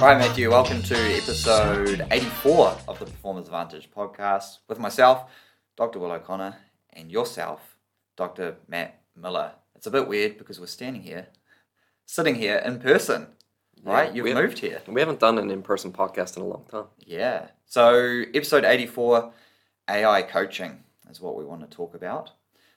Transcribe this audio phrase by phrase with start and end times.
[0.00, 0.50] Hi, Matthew.
[0.50, 5.30] Welcome to episode 84 of the Performance Advantage podcast with myself,
[5.76, 5.98] Dr.
[5.98, 6.56] Will O'Connor,
[6.94, 7.76] and yourself,
[8.16, 8.56] Dr.
[8.66, 9.52] Matt Miller.
[9.76, 11.26] It's a bit weird because we're standing here,
[12.06, 13.26] sitting here in person,
[13.84, 14.08] right?
[14.14, 14.80] Yeah, You've moved here.
[14.88, 16.86] We haven't done an in-person podcast in a long time.
[17.00, 17.48] Yeah.
[17.66, 19.34] So, episode 84
[19.86, 22.30] AI coaching is what we want to talk about.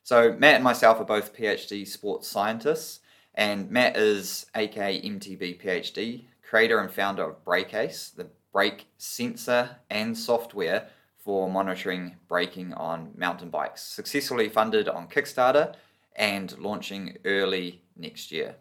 [0.04, 3.00] So, Matt and myself are both PhD sports scientists,
[3.34, 10.18] and Matt is aka MTB PhD, creator and founder of Brakeace, the brake sensor and
[10.18, 15.74] software for monitoring braking on mountain bikes, successfully funded on Kickstarter
[16.16, 18.56] and launching early next year.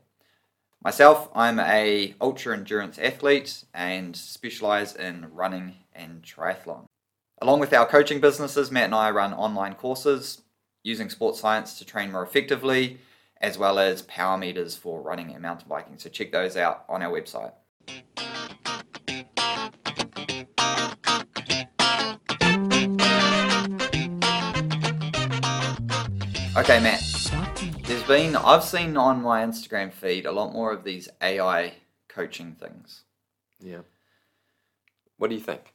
[0.82, 6.86] Myself, I'm a ultra endurance athlete and specialize in running and triathlon.
[7.40, 10.42] Along with our coaching businesses, Matt and I run online courses
[10.82, 12.98] using sports science to train more effectively,
[13.40, 15.98] as well as power meters for running and mountain biking.
[15.98, 17.52] So check those out on our website.
[26.62, 27.02] Okay, Matt.
[27.88, 31.72] There's been I've seen on my Instagram feed a lot more of these AI
[32.08, 33.02] coaching things.
[33.58, 33.80] Yeah.
[35.16, 35.74] What do you think?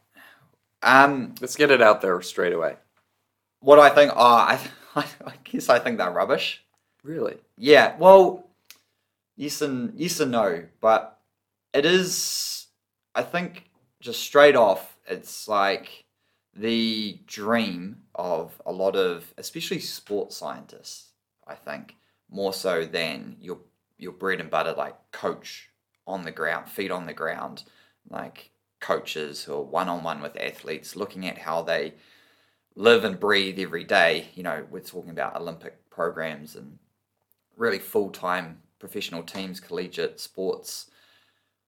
[0.82, 2.78] Um, Let's get it out there straight away.
[3.60, 4.14] what do I think?
[4.16, 4.58] Oh, I,
[4.96, 6.64] I guess I think they're rubbish.
[7.04, 7.36] Really?
[7.58, 8.48] Yeah, well,
[9.36, 11.20] yes and yes and no, but
[11.74, 12.68] it is.
[13.14, 16.06] I think just straight off, it's like
[16.58, 21.12] the dream of a lot of, especially sports scientists.
[21.46, 21.96] I think
[22.30, 23.60] more so than your
[23.98, 25.70] your bread and butter like coach
[26.06, 27.64] on the ground, feet on the ground,
[28.10, 31.94] like coaches who are one on one with athletes, looking at how they
[32.76, 34.28] live and breathe every day.
[34.36, 36.78] You know, we're talking about Olympic programs and
[37.56, 40.90] really full time professional teams, collegiate sports.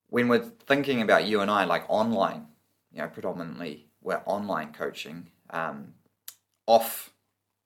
[0.07, 2.47] When we're thinking about you and I, like online,
[2.91, 5.93] you know, predominantly we're online coaching, um,
[6.67, 7.11] off,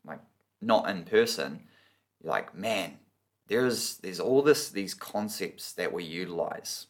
[0.05, 0.19] like
[0.61, 1.61] not in person.
[2.21, 2.97] You're like, man,
[3.47, 6.87] there's there's all this these concepts that we utilize,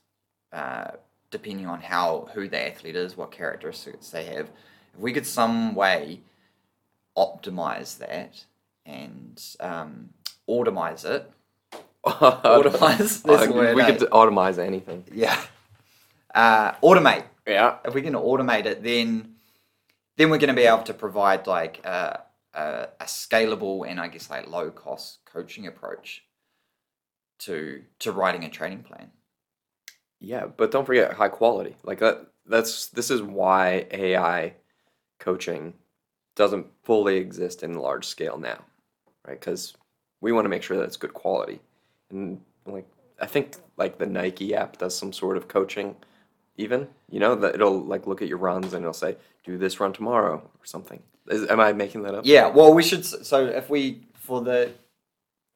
[0.52, 0.92] uh,
[1.32, 4.50] depending on how who the athlete is, what characteristics they have.
[4.94, 6.22] If we could some way
[7.18, 8.46] optimize that
[8.86, 10.10] and um,
[10.48, 11.32] automize it,
[12.06, 13.24] Automize?
[13.26, 13.92] Uh, word, we eh?
[13.96, 15.06] could automize anything.
[15.14, 15.40] yeah,
[16.36, 17.24] uh, automate.
[17.48, 17.78] Yeah.
[17.86, 19.33] If we can automate it, then
[20.18, 22.22] then we're going to be able to provide like a,
[22.54, 26.24] a, scalable and I guess like low cost coaching approach
[27.40, 29.12] to to writing a training plan.
[30.20, 31.76] Yeah, but don't forget high quality.
[31.84, 34.54] Like that that's this is why AI
[35.20, 35.74] coaching
[36.36, 38.64] doesn't fully exist in large scale now.
[39.28, 39.40] Right?
[39.40, 39.76] Cuz
[40.22, 41.60] we want to make sure that it's good quality.
[42.10, 42.88] And like
[43.20, 45.96] I think like the Nike app does some sort of coaching
[46.58, 49.80] even, you know, that it'll like look at your runs and it'll say do this
[49.80, 51.02] run tomorrow or something.
[51.28, 52.26] Is, am I making that up?
[52.26, 52.48] Yeah.
[52.48, 53.06] Well, we should.
[53.06, 54.72] So if we for the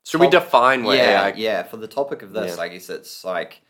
[0.06, 1.64] Should we define what yeah, AI yeah.
[1.64, 2.64] For the topic of this, Yeah.
[2.64, 3.62] I guess it's like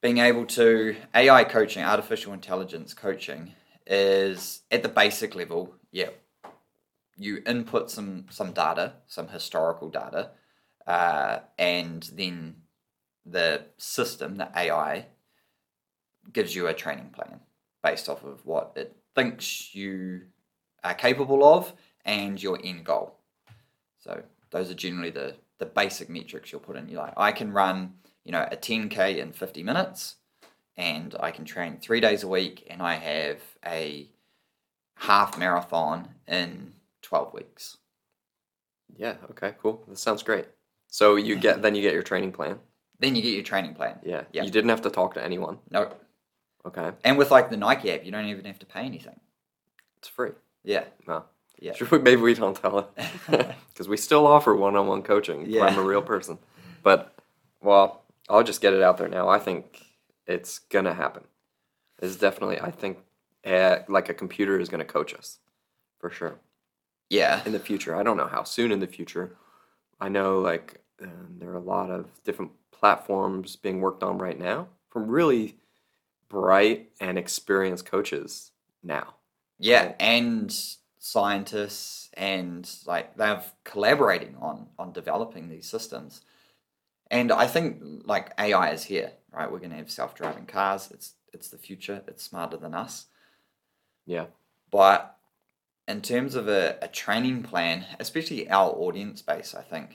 [0.00, 3.52] being able to AI coaching, artificial intelligence coaching,
[3.86, 5.74] is at the basic level.
[5.90, 6.10] Yeah,
[7.16, 10.30] you input some some data, some historical data,
[10.86, 12.56] uh, and then
[13.24, 15.06] the system, the AI,
[16.32, 17.40] gives you a training plan
[17.82, 20.22] based off of what it thinks you
[20.84, 21.72] are capable of
[22.04, 23.16] and your end goal.
[23.98, 26.88] So those are generally the the basic metrics you'll put in.
[26.88, 27.94] You're like, I can run,
[28.24, 30.16] you know, a 10k in 50 minutes,
[30.76, 34.10] and I can train three days a week, and I have a
[34.96, 37.78] half marathon in 12 weeks.
[38.96, 39.82] Yeah, okay, cool.
[39.88, 40.46] That sounds great.
[40.88, 42.58] So you get then you get your training plan.
[42.98, 43.98] Then you get your training plan.
[44.02, 44.24] Yeah.
[44.32, 44.44] Yeah.
[44.44, 45.58] You didn't have to talk to anyone.
[45.70, 45.92] No,
[46.66, 46.90] Okay.
[47.04, 49.18] and with like the Nike app, you don't even have to pay anything.
[49.98, 50.32] It's free.
[50.64, 51.24] Yeah, No.
[51.58, 51.72] Yeah.
[51.72, 53.56] Should we, maybe we don't tell it.
[53.72, 55.46] Because we still offer one on one coaching.
[55.48, 55.64] Yeah.
[55.64, 56.38] I'm a real person.
[56.82, 57.14] But
[57.62, 59.28] well, I'll just get it out there now.
[59.30, 59.82] I think
[60.26, 61.24] it's gonna happen.
[62.02, 62.98] It's definitely I think
[63.46, 65.38] uh, like a computer is gonna coach us.
[65.98, 66.34] For sure.
[67.08, 67.96] yeah, in the future.
[67.96, 69.36] I don't know how soon in the future.
[69.98, 74.38] I know like um, there are a lot of different platforms being worked on right
[74.38, 75.56] now from really
[76.28, 78.50] bright and experienced coaches
[78.82, 79.14] now.
[79.58, 80.54] yeah, and
[80.98, 86.22] scientists and like they're collaborating on on developing these systems.
[87.10, 89.50] And I think like AI is here, right?
[89.50, 90.90] We're going to have self-driving cars.
[90.92, 92.02] It's it's the future.
[92.08, 93.06] It's smarter than us.
[94.06, 94.26] Yeah.
[94.70, 95.16] But
[95.86, 99.90] in terms of a, a training plan, especially our audience base, I think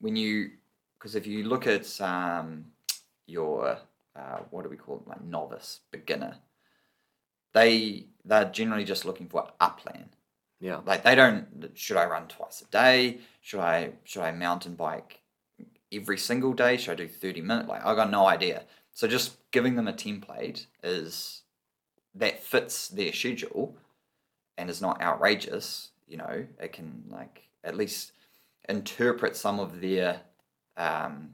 [0.00, 0.50] when you,
[0.98, 2.66] because if you look at um,
[3.26, 3.78] your
[4.16, 6.36] uh, what do we call it, like novice, beginner,
[7.54, 10.10] they they're generally just looking for a plan.
[10.60, 10.80] Yeah.
[10.84, 11.70] Like they don't.
[11.74, 13.18] Should I run twice a day?
[13.40, 15.20] Should I should I mountain bike
[15.92, 16.76] every single day?
[16.76, 17.68] Should I do thirty minute?
[17.68, 18.64] Like I got no idea.
[18.92, 21.42] So just giving them a template is
[22.14, 23.76] that fits their schedule
[24.56, 25.90] and is not outrageous.
[26.06, 28.12] You know, it can like at least
[28.68, 30.20] interpret some of their
[30.76, 31.30] um,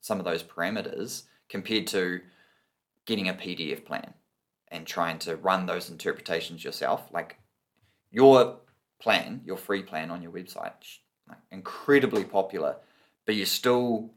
[0.00, 2.20] some of those parameters compared to
[3.06, 4.14] getting a PDF plan
[4.68, 7.08] and trying to run those interpretations yourself.
[7.12, 7.38] Like
[8.10, 8.58] your
[9.00, 10.72] plan, your free plan on your website,
[11.28, 12.76] like incredibly popular,
[13.26, 14.10] but you still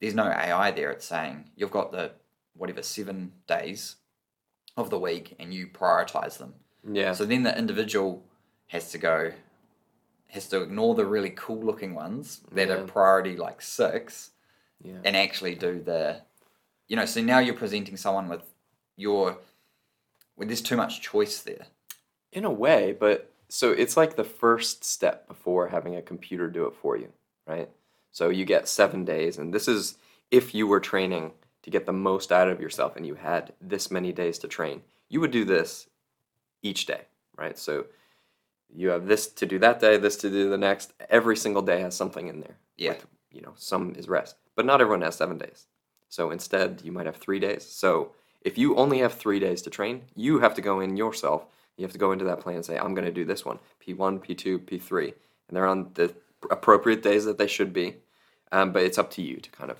[0.00, 0.90] there's no AI there.
[0.90, 2.12] It's saying you've got the
[2.54, 3.96] whatever seven days
[4.76, 6.54] of the week and you prioritize them.
[6.90, 7.12] Yeah.
[7.12, 8.24] So then the individual
[8.68, 9.32] has to go,
[10.28, 14.30] has to ignore the really cool looking ones that are priority like six
[14.82, 14.98] yeah.
[15.04, 16.22] and actually do the,
[16.88, 18.42] you know, so now you're presenting someone with
[18.96, 19.38] your,
[20.34, 21.66] when there's too much choice there.
[22.32, 26.66] In a way, but so it's like the first step before having a computer do
[26.66, 27.08] it for you,
[27.46, 27.70] right?
[28.12, 29.96] So you get seven days, and this is
[30.30, 31.32] if you were training
[31.62, 34.82] to get the most out of yourself and you had this many days to train,
[35.08, 35.88] you would do this
[36.62, 37.02] each day,
[37.36, 37.58] right?
[37.58, 37.86] So
[38.74, 40.92] you have this to do that day, this to do the next.
[41.08, 42.56] Every single day has something in there.
[42.76, 42.90] Yeah.
[42.90, 45.66] With, you know, some is rest, but not everyone has seven days.
[46.08, 47.64] So instead, you might have three days.
[47.64, 48.12] So
[48.42, 51.46] if you only have three days to train, you have to go in yourself.
[51.76, 53.58] You have to go into that plan and say, I'm going to do this one,
[53.86, 55.04] P1, P2, P3.
[55.04, 56.14] And they're on the
[56.50, 57.96] appropriate days that they should be.
[58.50, 59.78] Um, but it's up to you to kind of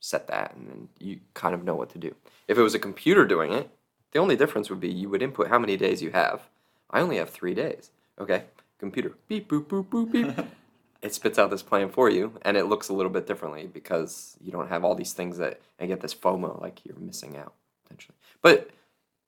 [0.00, 2.14] set that and then you kind of know what to do.
[2.48, 3.70] If it was a computer doing it,
[4.12, 6.48] the only difference would be you would input how many days you have.
[6.90, 7.92] I only have three days.
[8.18, 8.44] Okay,
[8.78, 10.46] computer, beep, boop, boop, boop, beep.
[11.02, 14.36] it spits out this plan for you and it looks a little bit differently because
[14.42, 17.54] you don't have all these things that and get this FOMO like you're missing out
[17.82, 18.16] potentially.
[18.42, 18.70] But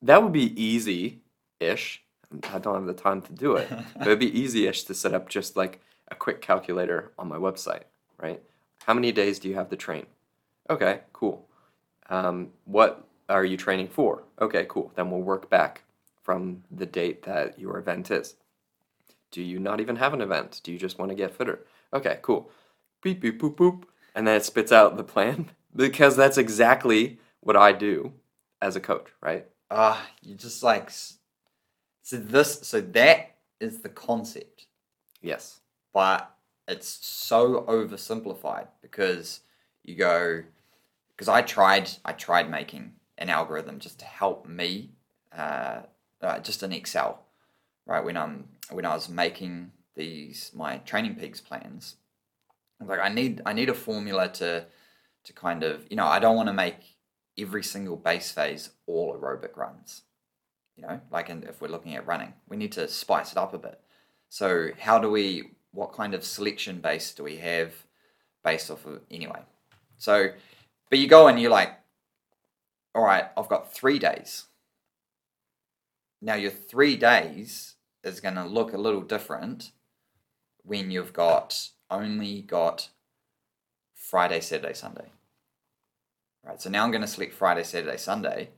[0.03, 1.21] that would be easy
[1.61, 2.03] ish.
[2.51, 3.69] I don't have the time to do it.
[3.97, 7.37] but it'd be easy ish to set up just like a quick calculator on my
[7.37, 7.85] website,
[8.19, 8.43] right?
[8.85, 10.07] How many days do you have to train?
[10.69, 11.47] Okay, cool.
[12.11, 14.25] Um, what are you training for?
[14.41, 14.93] Okay, cool.
[14.95, 15.83] Then we'll work back
[16.23, 18.35] from the date that your event is.
[19.33, 20.61] Do you not even have an event?
[20.63, 21.67] Do you just want to get fitter?
[21.93, 22.51] Okay, cool.
[23.03, 23.83] Beep, beep, boop, boop.
[24.15, 28.13] And then it spits out the plan because that's exactly what I do
[28.61, 29.47] as a coach, right?
[29.71, 31.17] Ah, you just like, so
[32.17, 34.67] this, so that is the concept.
[35.21, 35.61] Yes.
[35.93, 36.35] but
[36.69, 39.41] it's so oversimplified because
[39.85, 40.43] you go
[41.11, 44.91] because I tried I tried making an algorithm just to help me
[45.37, 45.83] uh,
[46.21, 47.25] uh, just in Excel
[47.87, 51.97] right when I'm when I was making these my Training Peaks plans
[52.81, 54.67] I was like I need I need a formula to
[55.25, 56.97] to kind of you know I don't want to make
[57.39, 60.03] every single base phase all aerobic runs
[60.77, 63.55] you know like in, if we're looking at running we need to spice it up
[63.55, 63.81] a bit
[64.29, 67.75] so how do we what kind of selection base do we have
[68.45, 69.41] based off of anyway?
[69.99, 70.31] So
[70.89, 71.79] but you go and you're like,
[72.95, 74.45] all right, I've got three days.
[76.25, 77.75] Now your three days
[78.05, 79.73] is gonna look a little different
[80.63, 82.89] when you've got only got
[83.93, 85.11] Friday, Saturday, Sunday.
[86.45, 88.51] Right, so now I'm gonna select Friday, Saturday, Sunday.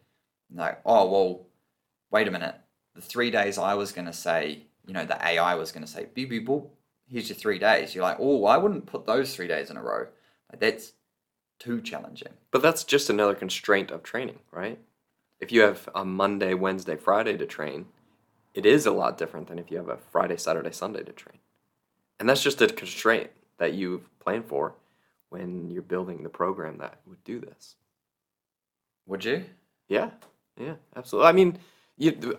[0.54, 1.46] Like, oh well,
[2.10, 2.54] wait a minute.
[2.94, 6.28] The three days I was gonna say, you know, the AI was gonna say, beep
[6.28, 6.68] beep boop,
[7.08, 7.94] here's your three days.
[7.94, 10.06] You're like, oh, I wouldn't put those three days in a row.
[10.52, 10.92] Like, that's
[11.58, 12.34] too challenging.
[12.50, 14.78] But that's just another constraint of training, right?
[15.40, 17.86] If you have a Monday, Wednesday, Friday to train,
[18.54, 21.38] it is a lot different than if you have a Friday, Saturday, Sunday to train.
[22.20, 24.74] And that's just a constraint that you've planned for
[25.30, 27.74] when you're building the program that would do this.
[29.06, 29.44] Would you?
[29.88, 30.10] Yeah,
[30.56, 31.28] yeah, absolutely.
[31.28, 31.58] I mean,
[31.96, 32.38] you,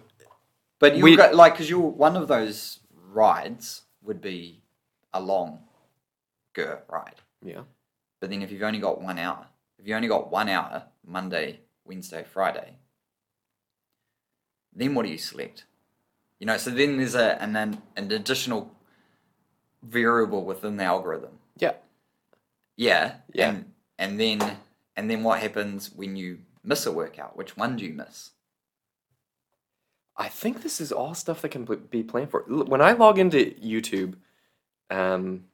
[0.79, 2.79] But you We- got like because you one of those
[3.11, 4.61] rides would be
[5.13, 5.59] a long
[6.53, 7.21] GER ride.
[7.41, 7.63] yeah,
[8.19, 9.47] But then if you've only got one hour,
[9.77, 12.77] if you only got one hour, Monday, Wednesday, Friday,
[14.75, 15.65] then what do you select?
[16.39, 18.71] You know, so then there's a and then an additional
[19.81, 21.39] variable within the algorithm.
[21.57, 21.73] yeah.
[22.77, 23.15] Yeah.
[23.33, 23.49] Yeah.
[23.49, 23.65] And
[23.97, 24.57] and then
[24.97, 27.37] and then what happens when you miss a workout?
[27.37, 28.31] Which one do you miss?
[30.17, 32.41] I think this is all stuff that can be planned for.
[32.47, 34.15] When I log into YouTube,
[34.89, 35.45] um,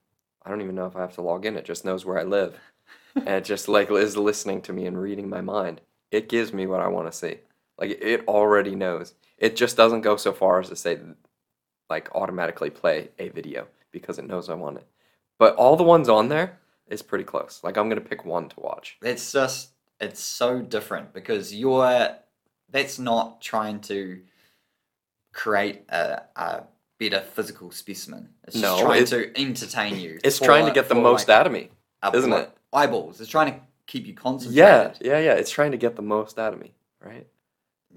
[0.45, 1.57] I don't even know if I have to log in.
[1.57, 2.59] It just knows where I live,
[3.15, 5.81] and it just like is listening to me and reading my mind.
[6.11, 7.37] It gives me what I want to see.
[7.81, 9.15] Like it already knows.
[9.39, 10.99] It just doesn't go so far as to say,
[11.89, 14.85] like automatically play a video because it knows I want it.
[15.39, 17.59] But all the ones on there is pretty close.
[17.63, 18.97] Like I'm gonna pick one to watch.
[19.01, 22.09] It's just it's so different because you're
[22.69, 24.21] that's not trying to
[25.33, 26.63] create a, a
[26.99, 28.29] better physical specimen.
[28.43, 30.19] It's just No, trying it- to entertain you.
[30.23, 31.69] It's trying to get the most like, out of me.
[32.13, 32.55] isn't it?
[32.71, 33.19] Eyeballs.
[33.19, 34.57] It's trying to keep you concentrated.
[34.57, 35.33] Yeah, yeah, yeah.
[35.33, 36.73] It's trying to get the most out of me,
[37.03, 37.27] right?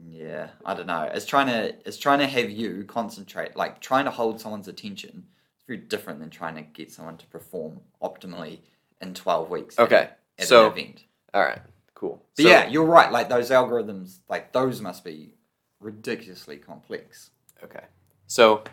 [0.03, 1.09] Yeah, I don't know.
[1.13, 5.27] It's trying to it's trying to have you concentrate, like trying to hold someone's attention.
[5.57, 8.59] It's very different than trying to get someone to perform optimally
[9.01, 9.79] in twelve weeks.
[9.79, 10.11] at- Okay.
[10.39, 11.05] At So, an event.
[11.33, 11.61] all right,
[11.95, 12.25] cool.
[12.37, 13.11] But So- yeah, you're right.
[13.13, 15.35] Like those algorithms, like those must be
[15.81, 17.31] ridiculously complex.
[17.63, 17.85] Okay.
[18.27, 18.65] So,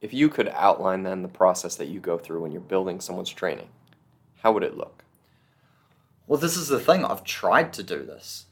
[0.00, 3.30] if you could outline then the process that you go through when you're building someone's
[3.30, 3.68] training,
[4.42, 5.04] how would it look?
[6.26, 7.04] Well, this is the thing.
[7.04, 8.46] I've tried to do this,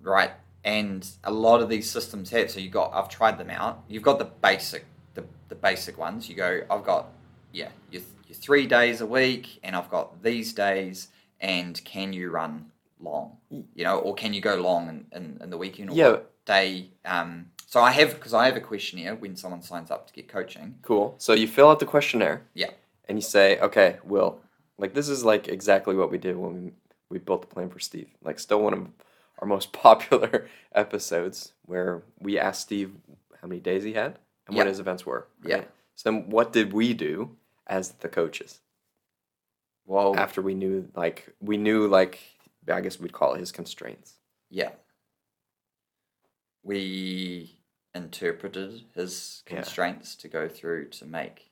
[0.00, 0.32] right?
[0.64, 2.50] And a lot of these systems have.
[2.50, 2.92] So you've got.
[2.94, 3.82] I've tried them out.
[3.88, 6.28] You've got the basic, the, the basic ones.
[6.28, 6.62] You go.
[6.70, 7.08] I've got,
[7.52, 11.08] yeah, your, your three days a week, and I've got these days.
[11.40, 13.36] And can you run long?
[13.50, 15.90] You know, or can you go long in, in, in the weekend?
[15.90, 16.16] Or Yeah.
[16.44, 16.90] day.
[17.04, 17.46] Um.
[17.66, 20.76] So I have because I have a questionnaire when someone signs up to get coaching.
[20.82, 21.14] Cool.
[21.18, 22.42] So you fill out the questionnaire.
[22.54, 22.70] Yeah.
[23.08, 24.40] And you say, okay, Will,
[24.78, 26.72] like this is like exactly what we did when we,
[27.08, 28.08] we built the plan for Steve.
[28.22, 28.86] Like still one of
[29.42, 32.92] our most popular episodes where we asked Steve
[33.42, 35.26] how many days he had and what his events were.
[35.44, 35.64] Yeah.
[35.96, 38.60] So then what did we do as the coaches
[39.84, 42.20] Well, after we knew like we knew like
[42.72, 44.14] I guess we'd call it his constraints.
[44.48, 44.70] Yeah.
[46.62, 47.58] We
[47.94, 49.56] interpreted his Yeah.
[49.56, 51.50] constraints to go through to make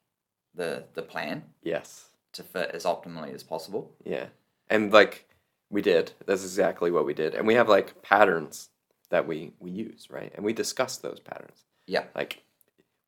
[0.54, 2.10] the the plan Yes.
[2.32, 3.96] to fit as optimally as possible.
[4.04, 4.28] Yeah.
[4.68, 5.28] And like
[5.70, 6.12] we did.
[6.26, 7.34] That's exactly what we did.
[7.34, 8.70] And we have like patterns
[9.10, 10.32] that we we use, right?
[10.34, 11.64] And we discuss those patterns.
[11.86, 12.04] Yeah.
[12.14, 12.42] Like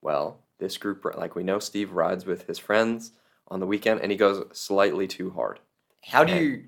[0.00, 3.12] well, this group like we know Steve rides with his friends
[3.49, 5.61] on the weekend and he goes slightly too hard.
[6.04, 6.45] How do Okay.
[6.45, 6.64] you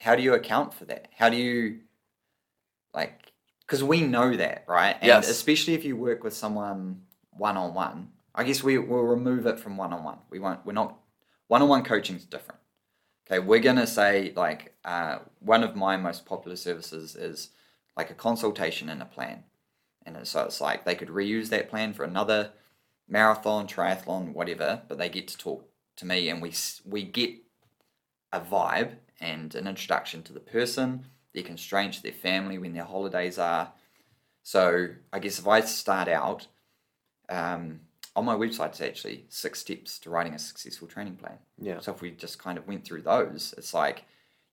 [0.00, 1.08] how do you account for that?
[1.16, 1.80] How do you
[2.94, 3.32] like
[3.66, 4.96] because we know that, right?
[5.00, 5.28] And Yes.
[5.30, 8.12] especially if you work with someone one on one.
[8.34, 10.18] I guess we will remove it from one on one.
[10.30, 10.96] We won't we're not
[11.48, 12.60] one on one coaching is different.
[13.26, 17.50] Okay, we're gonna say like uh, one of my most popular services is
[17.96, 19.44] like a consultation and a plan,
[20.04, 22.52] and so it's like they could reuse that plan for another
[23.08, 26.52] marathon, triathlon, whatever, but they get to talk to me, and we
[26.84, 27.36] we get
[28.32, 33.38] a vibe and an introduction to the person, their constraints, their family, when their holidays
[33.38, 33.72] are.
[34.42, 36.48] So I guess if I start out,
[37.28, 37.80] um,
[38.14, 41.38] on my website, it's actually six steps to writing a successful training plan.
[41.58, 41.80] Yeah.
[41.80, 44.04] So if we just kind of went through those, it's like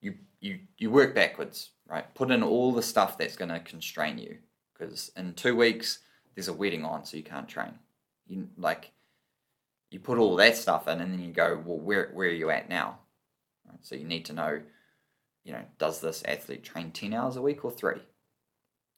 [0.02, 2.14] you you you work backwards, right?
[2.16, 4.38] Put in all the stuff that's going to constrain you,
[4.74, 6.00] because in two weeks
[6.36, 7.74] there's a wedding on, so you can't train.
[8.28, 8.92] You like
[9.92, 12.50] you put all that stuff in, and then you go, well, where where are you
[12.52, 13.00] at now?
[13.68, 13.80] Right?
[13.82, 14.62] So you need to know,
[15.44, 18.02] you know, does this athlete train ten hours a week or three?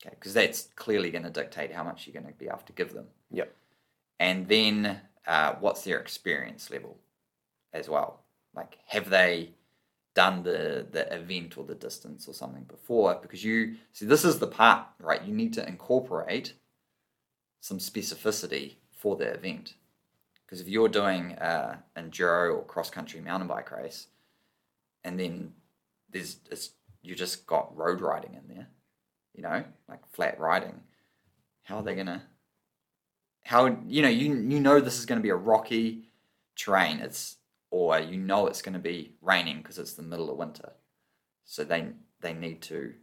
[0.04, 2.74] Okay, because that's clearly going to dictate how much you're going to be able to
[2.74, 3.56] give them Yep.
[4.22, 7.00] And then uh, what's their experience level
[7.74, 8.22] as well?
[8.56, 9.56] Like have they
[10.14, 13.18] done the the event or the distance or something before?
[13.20, 15.24] Because you see this is the part right?
[15.24, 16.54] You need to incorporate
[17.62, 19.74] some specificity for the event.
[20.46, 24.08] Because if you're doing uh, enduro or cross country mountain bike race
[25.04, 25.54] and then
[26.12, 26.38] there's
[27.02, 28.68] you just got road riding in there
[29.34, 29.64] you know?
[29.88, 30.82] Like flat riding.
[31.64, 32.24] How are they gonna
[33.44, 36.04] how you know you you know this is going to be a rocky
[36.56, 37.00] terrain.
[37.00, 37.38] It's
[37.70, 40.74] or you know it's going to be raining because it's the middle of winter.
[41.46, 41.90] So they
[42.22, 42.94] they need to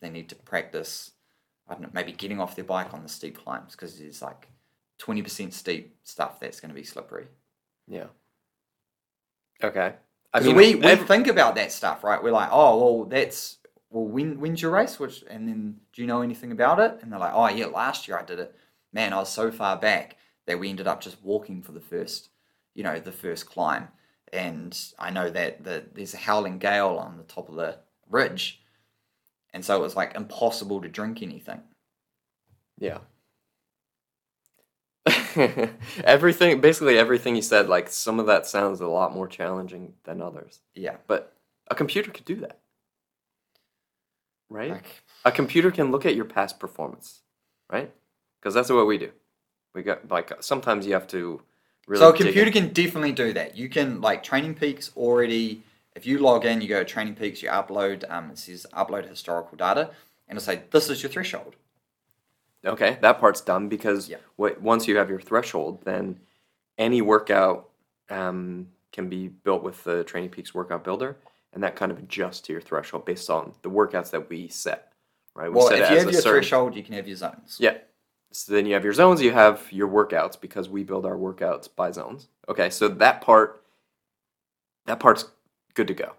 [0.00, 1.12] they need to practice
[1.68, 4.48] i don't know maybe getting off their bike on the steep climbs because there's like
[4.98, 7.26] 20% steep stuff that's going to be slippery.
[7.88, 8.06] Yeah.
[9.62, 9.94] Okay.
[10.32, 12.22] I mean, we, we think about that stuff right?
[12.22, 13.58] We're like oh well that's
[13.90, 14.98] well when when's your race?
[14.98, 16.98] Which and then do you know anything about it?
[17.02, 18.54] And they're like oh yeah last year i did it
[18.92, 22.30] man i was so far back that we ended up just walking for the first
[22.74, 23.88] you know the first climb
[24.32, 27.78] and i know that the, there's a howling gale on the top of the
[28.10, 28.62] ridge
[29.54, 31.62] and so it was like impossible to drink anything
[32.78, 32.98] Yeah.
[36.04, 40.22] everything, basically everything you said, like some of that sounds a lot more challenging than
[40.22, 40.60] others.
[40.74, 41.36] yeah But
[41.70, 42.60] a computer could do that,
[44.48, 44.72] right?
[44.72, 47.20] like A computer can look at your past performance,
[47.70, 47.92] right?
[48.42, 49.10] Because that's what we do.
[49.72, 51.40] We got like sometimes you have to
[51.86, 52.00] really.
[52.00, 53.56] so a computer can definitely do that.
[53.56, 55.62] You can like Training Peaks already.
[55.94, 58.04] If you log in, you go to Training Peaks, you upload.
[58.10, 59.90] Um, it says upload historical data,
[60.28, 61.54] and it'll say this is your threshold.
[62.64, 64.18] Okay, that part's done because Yeah.
[64.36, 66.20] what, once you have your threshold, then
[66.78, 67.68] any workout
[68.08, 71.16] um, can be built with the Training Peaks workout builder,
[71.52, 74.92] and that kind of adjusts to your threshold based on the workouts that we set.
[75.34, 75.48] Right?
[75.50, 77.56] We Well, set if you have your certain- threshold, you can have your zones.
[77.58, 77.78] Yeah.
[78.32, 81.68] So then you have your zones, you have your workouts because we build our workouts
[81.74, 82.28] by zones.
[82.48, 83.62] Okay, so that part
[84.86, 85.26] that part's
[85.74, 86.12] good to go.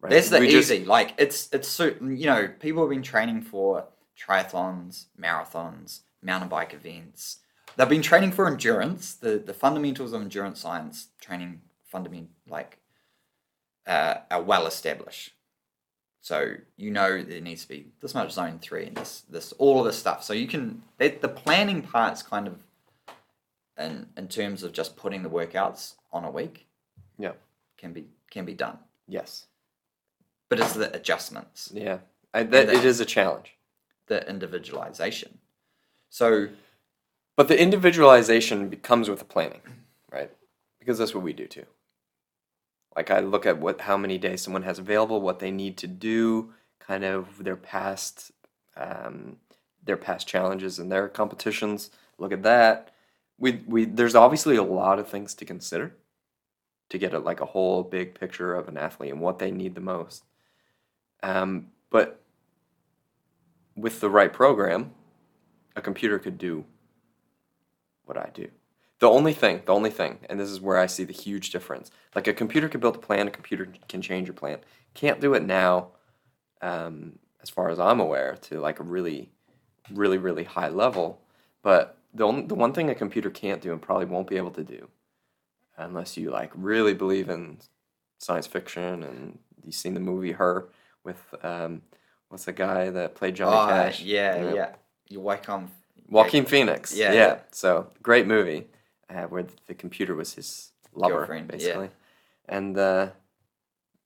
[0.00, 0.10] Right?
[0.10, 0.84] That's the We just- easy.
[0.84, 3.84] Like it's it's so you know people have been training for
[4.18, 7.38] triathlons, marathons, mountain bike events.
[7.76, 9.14] They've been training for endurance.
[9.14, 12.78] The the fundamentals of endurance science training fundament like
[13.86, 15.32] uh, are well established.
[16.28, 19.80] So you know there needs to be this much zone three and this this all
[19.80, 20.22] of this stuff.
[20.22, 22.58] So you can the planning part's kind of
[23.78, 26.66] in in terms of just putting the workouts on a week.
[27.18, 27.32] Yeah.
[27.78, 28.76] Can be can be done.
[29.06, 29.46] Yes.
[30.50, 31.98] But it's the adjustments, Yeah.
[32.34, 33.56] I, that, then- it is a challenge.
[34.08, 35.38] the individualization.
[36.10, 36.48] So
[37.36, 39.62] But the individualization comes with the planning,
[40.12, 40.30] right?
[40.78, 41.64] Because that's what we do too.
[42.96, 45.86] Like I look at what how many days someone has available, what they need to
[45.86, 48.32] do, kind of their past
[48.76, 49.36] um,
[49.84, 51.90] their past challenges and their competitions.
[52.18, 52.92] Look at that.
[53.38, 55.94] We we there's obviously a lot of things to consider
[56.88, 59.74] to get a, like a whole big picture of an athlete and what they need
[59.74, 60.24] the most.
[61.22, 62.20] Um, but
[63.76, 64.92] with the right program,
[65.76, 66.64] a computer could do
[68.04, 68.48] what I do.
[69.00, 71.90] The only thing, the only thing, and this is where I see the huge difference.
[72.14, 74.58] Like a computer can build a plan, a computer can change your plan.
[74.94, 75.88] Can't do it now,
[76.62, 79.30] um, as far as I'm aware, to like a really,
[79.92, 81.20] really, really high level.
[81.62, 84.50] But the only, the one thing a computer can't do and probably won't be able
[84.52, 84.88] to do,
[85.76, 87.58] unless you like really believe in
[88.18, 90.68] science fiction and you've seen the movie Her
[91.04, 91.82] with um,
[92.28, 94.02] what's the guy that played Johnny oh, Cash?
[94.02, 94.54] yeah, Yeah.
[94.54, 94.74] yeah.
[95.08, 95.70] You wake on
[96.08, 96.94] Joaquin Phoenix.
[96.94, 97.18] Yeah, Yeah.
[97.18, 97.38] yeah.
[97.52, 98.66] So great movie,
[99.10, 101.56] uh, where the computer was his lover, Girlfriend, yeah.
[101.56, 101.90] basically,
[102.48, 103.08] and uh,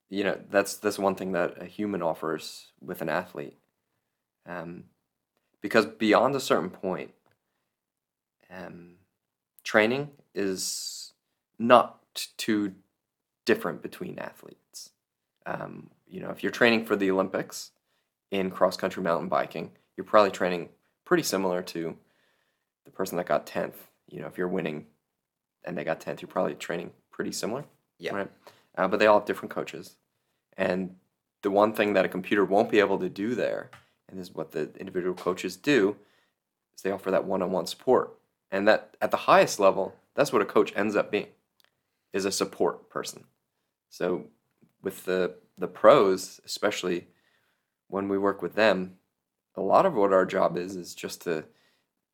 [0.09, 3.59] you know that's that's one thing that a human offers with an athlete,
[4.47, 4.85] um,
[5.61, 7.13] because beyond a certain point,
[8.51, 8.95] um,
[9.65, 11.13] training is
[11.59, 12.01] not
[12.37, 12.75] too
[13.45, 14.91] different between athletes.
[15.47, 17.71] Um, you know, if you're training for the Olympics
[18.31, 20.69] in cross country mountain biking, you're probably training
[21.05, 21.97] pretty similar to
[22.85, 23.75] the person that got 10th.
[24.09, 24.87] You know, if you're winning
[25.65, 27.65] and they got 10th, you're probably training pretty similar.
[27.99, 28.15] Yeah.
[28.15, 28.31] Right.
[28.77, 29.97] Uh, but they all have different coaches.
[30.57, 30.97] And
[31.43, 33.71] the one thing that a computer won't be able to do there,
[34.09, 35.97] and this is what the individual coaches do,
[36.75, 38.15] is they offer that one on one support.
[38.51, 41.29] And that at the highest level, that's what a coach ends up being,
[42.13, 43.25] is a support person.
[43.89, 44.27] So
[44.83, 47.07] with the the pros, especially
[47.89, 48.97] when we work with them,
[49.55, 51.45] a lot of what our job is is just to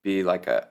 [0.03, 0.69] be like a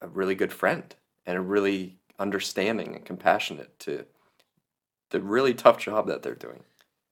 [0.00, 0.94] a really good friend
[1.26, 4.04] and a really understanding and compassionate to
[5.10, 6.64] the really tough job that they're doing.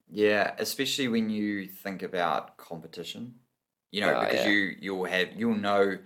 [0.09, 3.35] Yeah, especially when you think about competition.
[3.93, 4.51] You know, Ah, because yeah.
[4.51, 5.99] you you'll have you'll know,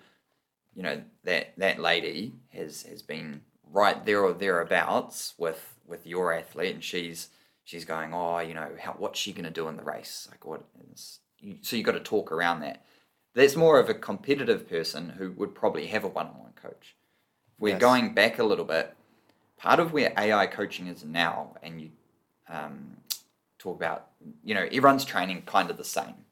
[0.74, 6.32] you know that that lady has has been right there or thereabouts with with your
[6.32, 7.28] athlete, and she's
[7.64, 10.28] she's going, oh, you know, how what's she gonna do in the race?
[10.30, 10.64] Like what?
[10.92, 12.84] Is, you, so you got to talk around that.
[13.34, 16.94] That's more of a competitive person who would probably have a one-on-one coach.
[17.64, 17.80] We're Yes.
[17.80, 18.94] going back a little bit.
[19.56, 21.92] Part of where AI coaching is now, and you
[22.46, 22.98] um,
[23.58, 24.08] talk about
[24.44, 26.26] you know everyone's training kind of the same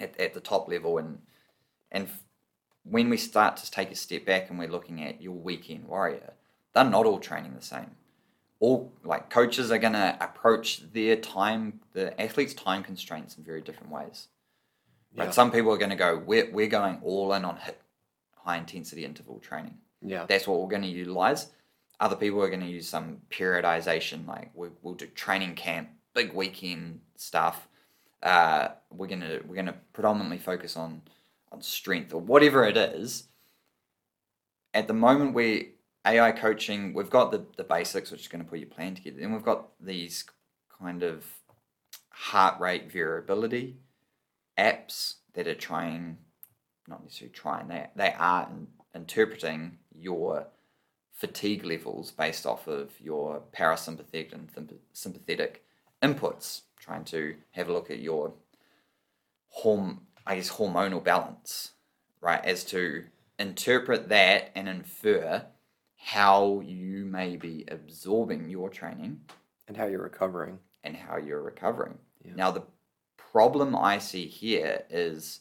[0.00, 1.20] at, at the top level and
[1.92, 2.08] and
[2.84, 6.32] when we start to take a step back and we're looking at your weekend warrior
[6.72, 7.90] they're not all training the same
[8.60, 13.60] all like coaches are going to approach their time the athlete's time constraints in very
[13.60, 14.28] different ways
[15.14, 15.32] like Yeah.
[15.32, 17.74] some people are going to go we're, we're going all in on HIIT
[18.36, 20.26] high intensity interval training Yeah.
[20.28, 21.48] that's what we're going to utilize.
[22.00, 26.32] Other people are going to use some periodization, like we, we'll do training camp, big
[26.34, 27.68] weekend stuff.
[28.22, 31.02] Uh, we're gonna we're gonna predominantly focus on
[31.52, 33.28] on strength or whatever it is.
[34.72, 35.74] At the moment, we
[36.06, 39.18] AI coaching, we've got the the basics, which is going to put your plan together.
[39.20, 40.24] Then we've got these
[40.80, 41.24] kind of
[42.10, 43.76] heart rate variability
[44.58, 46.18] apps that are trying,
[46.88, 48.48] not necessarily trying, they, they are
[48.94, 50.46] interpreting your
[51.12, 54.48] fatigue levels based off of your parasympathetic and
[54.92, 55.64] sympathetic
[56.02, 58.34] inputs, trying to have a look at your
[59.62, 61.72] horm- I guess hormonal balance,
[62.20, 62.44] right?
[62.44, 63.04] As to
[63.38, 65.46] interpret that and infer
[65.96, 69.20] how you may be absorbing your training
[69.68, 70.58] And how you're recovering.
[70.82, 71.98] and how you're recovering.
[72.24, 72.32] Yeah.
[72.36, 72.64] Now, the
[73.16, 75.40] problem I see here is,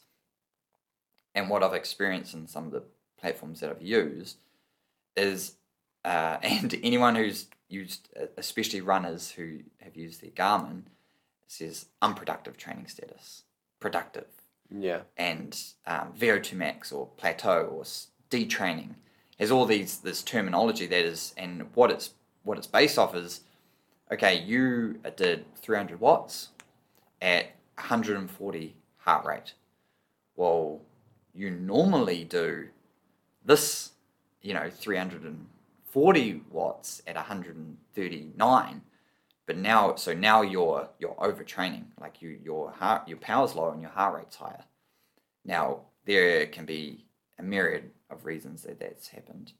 [1.35, 2.83] and what I've experienced in some of the
[3.23, 4.37] platforms that I've used,
[5.15, 5.55] is,
[6.03, 10.83] uh, and anyone who's used, especially runners who have used their Garmin,
[11.47, 13.43] says unproductive training status,
[13.79, 14.27] productive,
[14.69, 15.01] Yeah.
[15.17, 15.57] and
[15.87, 17.83] um, VO2 max or plateau or
[18.29, 18.95] detraining
[19.39, 22.11] has all these this terminology that is and what it's
[22.43, 23.41] what it's based off is
[24.11, 26.49] okay you did 300 watts
[27.21, 29.53] at 140 heart rate
[30.35, 30.81] well
[31.33, 32.69] you normally do
[33.45, 33.91] this
[34.41, 38.81] you know 340 watts at 139
[39.45, 43.81] but now so now you're you're overtraining like you your heart your power's lower and
[43.81, 44.63] your heart rate's higher.
[45.45, 47.05] Now there can be
[47.39, 49.53] a myriad of reasons that that's happened.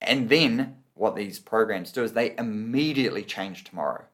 [0.00, 4.04] And then what these programs do is they immediately change tomorrow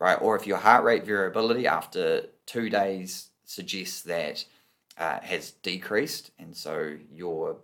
[0.00, 0.18] right?
[0.20, 4.44] Or if your heart rate variability after two days suggests that
[5.00, 7.56] uh, has decreased and so your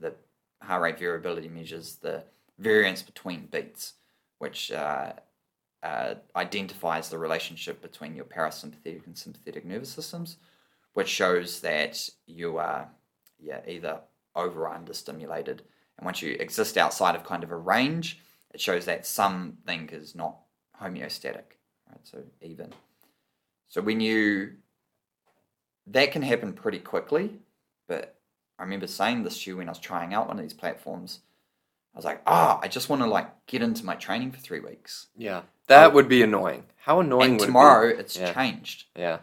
[0.00, 0.12] the
[0.60, 2.22] heart rate variability measures the
[2.58, 3.94] variance between beats
[4.38, 5.12] which uh,
[5.82, 10.36] uh, identifies the relationship between your parasympathetic and sympathetic nervous systems,
[10.94, 12.88] which shows that you are
[13.40, 14.00] yeah, either
[14.36, 15.62] over or under stimulated.
[15.98, 18.20] And once you exist outside of kind of a range,
[18.54, 20.36] it shows that something is not
[20.80, 22.00] homeostatic, right?
[22.04, 22.72] So even.
[23.68, 24.52] So when you,
[25.88, 27.38] that can happen pretty quickly,
[27.88, 28.16] but
[28.58, 31.20] I remember saying this to you when I was trying out one of these platforms.
[31.94, 34.60] I was like, ah, I just want to like get into my training for three
[34.60, 35.08] weeks.
[35.16, 35.42] Yeah.
[35.66, 36.64] That would be annoying.
[36.76, 38.32] How annoying and tomorrow it it's Yeah.
[38.32, 38.84] changed.
[38.96, 39.18] Yeah.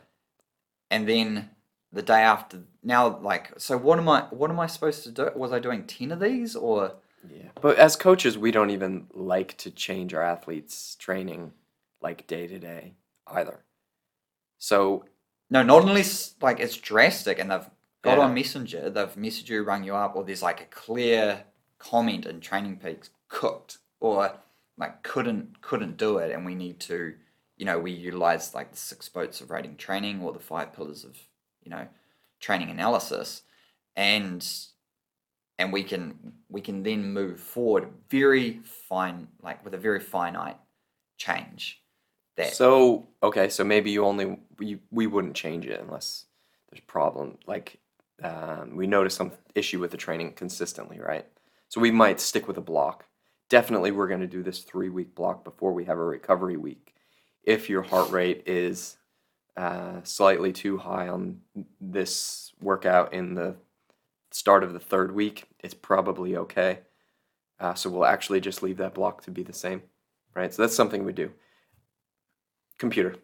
[0.91, 1.49] And then
[1.91, 4.21] the day after, now like, so what am I?
[4.29, 5.29] What am I supposed to do?
[5.35, 6.93] Was I doing ten of these or?
[7.29, 7.49] Yeah.
[7.61, 11.51] But as coaches, we don't even like to change our athletes' training
[12.01, 12.93] like day to day
[13.27, 13.63] either.
[14.57, 15.05] So,
[15.49, 17.69] No, not unless like it's drastic and they've
[18.01, 18.25] got Yeah.
[18.25, 21.45] on Messenger, they've messaged you, rung you up, or there's like a clear
[21.79, 24.39] comment in Training Peaks, cooked, or
[24.77, 27.15] like couldn't couldn't do it, and we need to,
[27.57, 31.03] you know, we utilize like the six boats of rating training or the five pillars
[31.03, 31.17] of,
[31.63, 31.87] you know,
[32.39, 33.41] training analysis,
[33.95, 34.47] and
[35.57, 40.57] and we can we can then move forward very fine, like with a very finite
[41.17, 41.81] change.
[42.39, 46.25] That so okay, so maybe you only we, we wouldn't change it unless
[46.69, 47.79] there's problem like
[48.23, 51.25] um, we notice some issue with the training consistently, right?
[51.67, 53.05] So we might stick with a block.
[53.49, 56.93] Definitely, we're going to do this three week block before we have a recovery week.
[57.43, 58.97] If your heart rate is
[59.57, 61.41] uh, slightly too high on
[61.81, 63.55] this workout in the
[64.31, 66.79] start of the third week, it's probably okay.
[67.59, 69.81] Uh, so we'll actually just leave that block to be the same,
[70.35, 70.53] right?
[70.53, 71.31] So that's something we do.
[72.79, 73.15] Computer.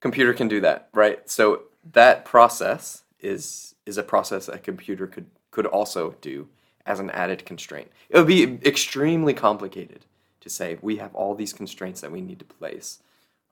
[0.00, 1.28] Computer can do that, right?
[1.30, 6.48] So that process is is a process that a computer could could also do
[6.84, 7.90] as an added constraint.
[8.10, 10.04] It would be extremely complicated
[10.40, 12.98] to say we have all these constraints that we need to place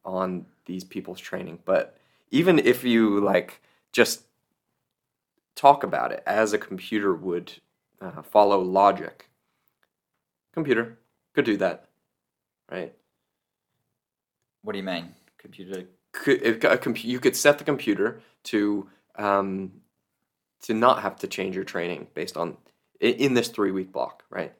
[0.04, 1.96] on these people's training, but
[2.30, 3.60] even if you like
[3.92, 4.22] just
[5.54, 7.52] talk about it as a computer would
[8.00, 9.28] uh, follow logic,
[10.52, 10.98] computer
[11.34, 11.86] could do that,
[12.70, 12.92] right?
[14.62, 15.86] What do you mean, computer?
[16.12, 19.72] could a compu- you could set the computer to um,
[20.62, 22.56] to not have to change your training based on
[23.00, 24.52] in this three week block, right?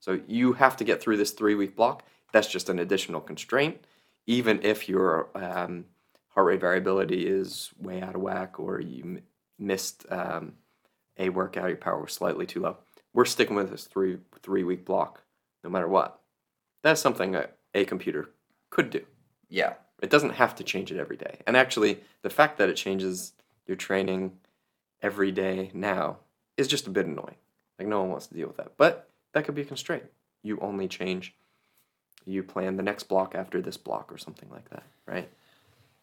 [0.00, 2.04] So you have to get through this three week block.
[2.32, 3.78] That's just an additional constraint,
[4.26, 5.86] even if your um,
[6.28, 9.22] heart rate variability is way out of whack or you m-
[9.58, 10.52] missed um,
[11.18, 12.76] a workout, your power was slightly too low.
[13.14, 15.22] We're sticking with this three three week block,
[15.64, 16.20] no matter what.
[16.82, 18.30] That's something a, a computer
[18.70, 19.04] could do.
[19.48, 21.38] Yeah, It doesn't have to change it every day.
[21.46, 23.32] And actually, the fact that it changes
[23.66, 24.32] your training
[25.02, 26.18] every day now
[26.56, 27.36] is just a bit annoying.
[27.78, 28.72] Like, no one wants to deal with that.
[28.76, 30.04] But that could be a constraint.
[30.42, 31.34] You only change,
[32.26, 35.28] you plan the next block after this block or something like that, right?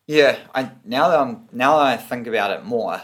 [0.07, 3.01] Yeah, I now that I'm now that I think about it more,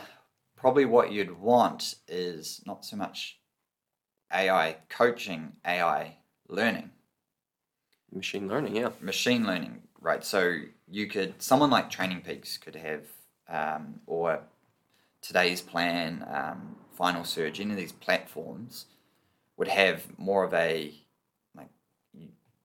[0.56, 3.40] probably what you'd want is not so much
[4.34, 6.92] AI coaching, AI learning,
[8.14, 8.90] Machine learning, yeah.
[9.00, 10.24] machine learning, right?
[10.24, 10.58] So
[10.90, 13.06] you could someone like Training Peaks could have,
[13.48, 14.42] um, or
[15.22, 18.86] today's plan, um, Final Surge, any of these platforms
[19.58, 20.94] would have more of a
[21.56, 21.70] like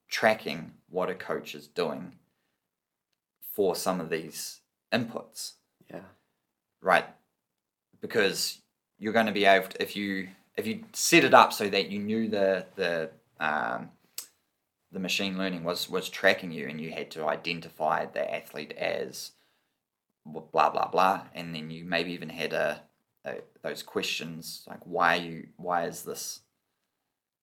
[0.09, 2.13] tracking what a coach is doing
[3.53, 4.61] for some of these
[4.93, 5.53] inputs.
[5.91, 6.01] Yeah.
[6.81, 7.07] right
[8.01, 8.59] because
[8.99, 11.91] you're going to be able to if you if you set it up so that
[11.91, 13.91] you knew the the um,
[14.97, 19.33] the machine learning was was tracking you and you had to identify the athlete as
[20.25, 22.81] blah blah blah and then you maybe even had a,
[23.27, 26.41] a those questions like why you why is this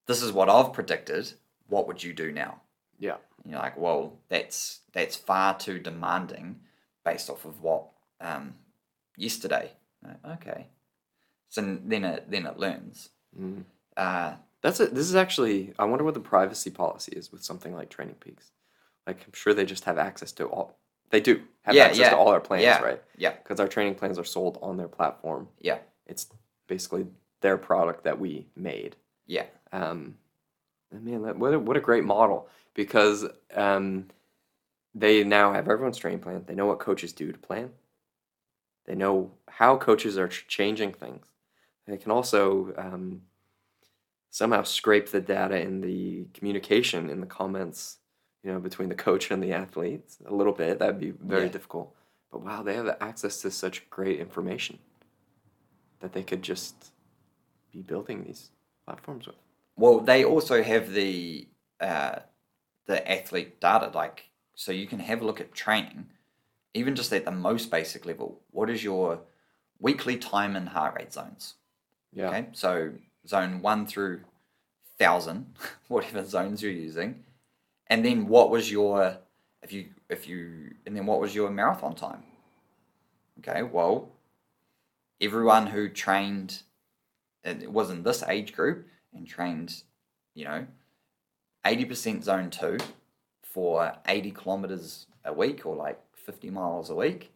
[0.08, 1.34] this is what I've predicted
[1.68, 2.62] what would you do now
[3.00, 3.18] Yeah.
[3.44, 6.62] And you're like, well, that's that's far too demanding
[7.04, 7.88] based off of what
[8.22, 8.56] um,
[9.18, 9.72] yesterday.
[10.02, 10.68] Like, okay.
[11.50, 13.10] So then it then it learns.
[13.40, 13.64] Mm.
[13.98, 14.96] Uh, That's it.
[14.96, 15.74] This is actually.
[15.78, 18.52] I wonder what the privacy policy is with something like Training Peaks.
[19.06, 20.80] Like I'm sure they just have access to all.
[21.12, 23.02] They do have Yeah, access yeah, to all our plans, yeah, right?
[23.18, 23.32] yeah.
[23.34, 25.48] Because our training plans are sold on their platform.
[25.60, 26.28] yeah, It's
[26.68, 27.06] basically
[27.42, 28.96] their product that we made.
[29.28, 30.16] yeah, Um,
[30.92, 34.08] and man, what a, what a great model because um,
[34.96, 36.46] they now have everyone's training plan.
[36.48, 37.72] They know what coaches do to plan.
[38.86, 41.26] They know how coaches are changing things.
[41.86, 43.22] They can also um,
[44.34, 47.98] somehow scrape the data in the communication in the comments,
[48.44, 50.80] you know, between the coach and the athletes a little bit.
[50.80, 51.50] That'd be very Yeah.
[51.52, 51.96] difficult.
[52.32, 54.80] But wow, they have access to such great information
[56.00, 56.92] that they could just
[57.72, 58.50] be building these
[58.88, 59.36] platforms with.
[59.76, 61.48] Well, they also have the
[61.80, 62.20] uh,
[62.86, 66.10] the athlete data, like so you can have a look at training,
[66.74, 68.42] even just at the most basic level.
[68.50, 69.22] What is your
[69.78, 71.54] weekly time and heart rate zones?
[72.12, 72.30] Yeah.
[72.30, 72.94] Okay, so
[73.28, 74.22] zone one through
[75.00, 75.54] thousand,
[75.88, 77.24] whatever zones you're using,
[77.88, 79.18] and then what was your
[79.62, 82.24] if you if you and then what was your marathon time?
[83.40, 84.12] Okay, well,
[85.20, 86.62] everyone who trained
[87.44, 89.84] it was in this age group and trained,
[90.34, 90.68] you know,
[91.66, 92.78] eighty percent zone two
[93.42, 97.32] for eighty kilometers a week or like fifty miles a week,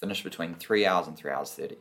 [0.00, 1.78] finished between three hours and three hours thirty.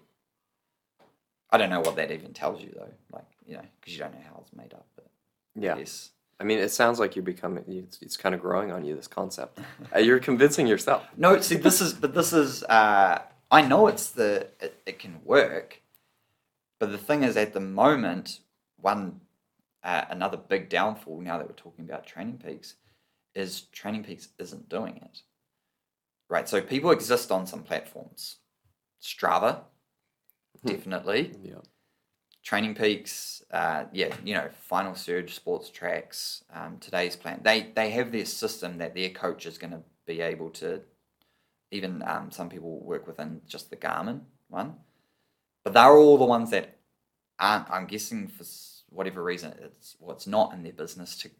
[1.51, 4.13] I don't know what that even tells you though, like you know, because you don't
[4.13, 4.87] know how it's made up.
[4.95, 5.07] But
[5.55, 5.77] Yeah.
[5.77, 8.95] yes, I mean, it sounds like you're becoming, it's, it's kind of growing on you,
[8.95, 9.59] this concept.
[9.95, 11.03] Uh, you're convincing yourself.
[11.17, 11.39] no.
[11.41, 12.63] See, this is but this is.
[12.63, 15.81] Uh, I know it's the it, it can work,
[16.79, 18.39] but the thing is, at the moment,
[18.81, 19.21] one
[19.83, 22.75] uh, another big downfall now that we're talking about Training Peaks
[23.35, 25.21] is Training Peaks isn't doing it.
[26.27, 28.37] Right, so people exist on some platforms.
[29.01, 29.59] Strava.
[30.65, 31.31] Definitely.
[31.43, 31.55] Yeah.
[32.43, 37.41] Training Peaks, uh, yeah, you know, Final Surge, Sports Tracks, um, today's plan.
[37.43, 40.81] They they have their system that their coach is going to be able to.
[41.71, 44.75] Even um, some people work within just the Garmin one,
[45.63, 46.77] but they're all the ones that
[47.39, 47.69] aren't.
[47.71, 48.43] I'm guessing for
[48.89, 51.31] whatever reason, it's well, not in their business to.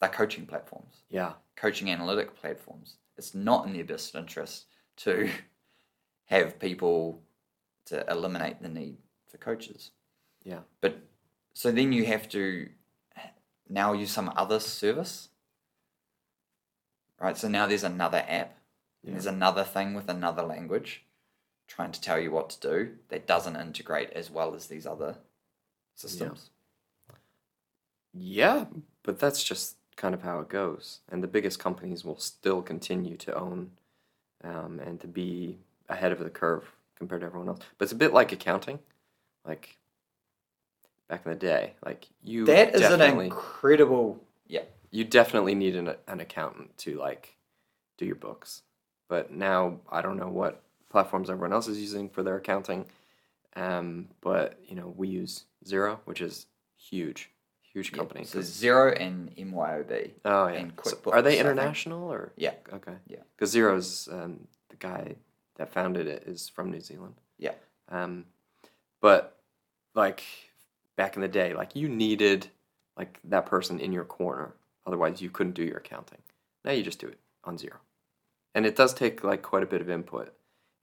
[0.00, 1.34] They're coaching platforms, Yeah.
[1.56, 2.96] coaching analytic platforms.
[3.16, 4.66] It's not in their best interest
[4.98, 5.28] to
[6.26, 7.22] have people
[7.86, 8.96] to eliminate the need
[9.28, 9.90] for coaches.
[10.44, 10.60] Yeah.
[10.80, 10.98] But
[11.54, 12.68] so then you have to
[13.68, 15.28] now use some other service.
[17.20, 17.36] Right?
[17.36, 18.58] So now there's another app.
[19.02, 19.12] Yeah.
[19.12, 21.04] There's another thing with another language
[21.68, 25.16] trying to tell you what to do that doesn't integrate as well as these other
[25.94, 26.50] systems.
[28.12, 28.66] Yeah,
[29.02, 31.00] but that's just kind of how it goes.
[31.10, 33.70] And the biggest companies will still continue to own
[34.44, 37.60] um, and to be ahead of the curve compared to everyone else.
[37.78, 38.78] But it's a bit like accounting.
[39.44, 39.78] Like
[41.08, 44.62] back in the day, like you That is an incredible yeah.
[44.90, 47.36] you definitely need an, an accountant to like
[47.96, 48.62] do your books.
[49.08, 52.86] But now I don't know what platforms everyone else is using for their accounting.
[53.54, 57.30] Um, but you know, we use Xero, which is huge,
[57.72, 57.96] huge yeah.
[57.98, 58.24] company.
[58.24, 60.10] So 'cause- Xero and MYOB.
[60.24, 60.54] oh yeah.
[60.54, 62.32] and So QuickBooks, are they international or?
[62.36, 62.54] Yeah.
[62.72, 62.96] Okay.
[63.06, 63.20] Yeah.
[63.36, 65.14] Because Xero's um, the guy
[65.56, 67.14] that founded it is from New Zealand.
[67.38, 67.54] Yeah.
[67.88, 68.24] Um,
[69.00, 69.38] but
[69.94, 70.22] like
[70.96, 72.48] back in the day, like you needed
[72.96, 74.54] like that person in your corner,
[74.86, 76.18] otherwise you couldn't do your accounting.
[76.64, 77.76] Now you just do it on Xero,
[78.54, 80.32] and it does take like quite a bit of input,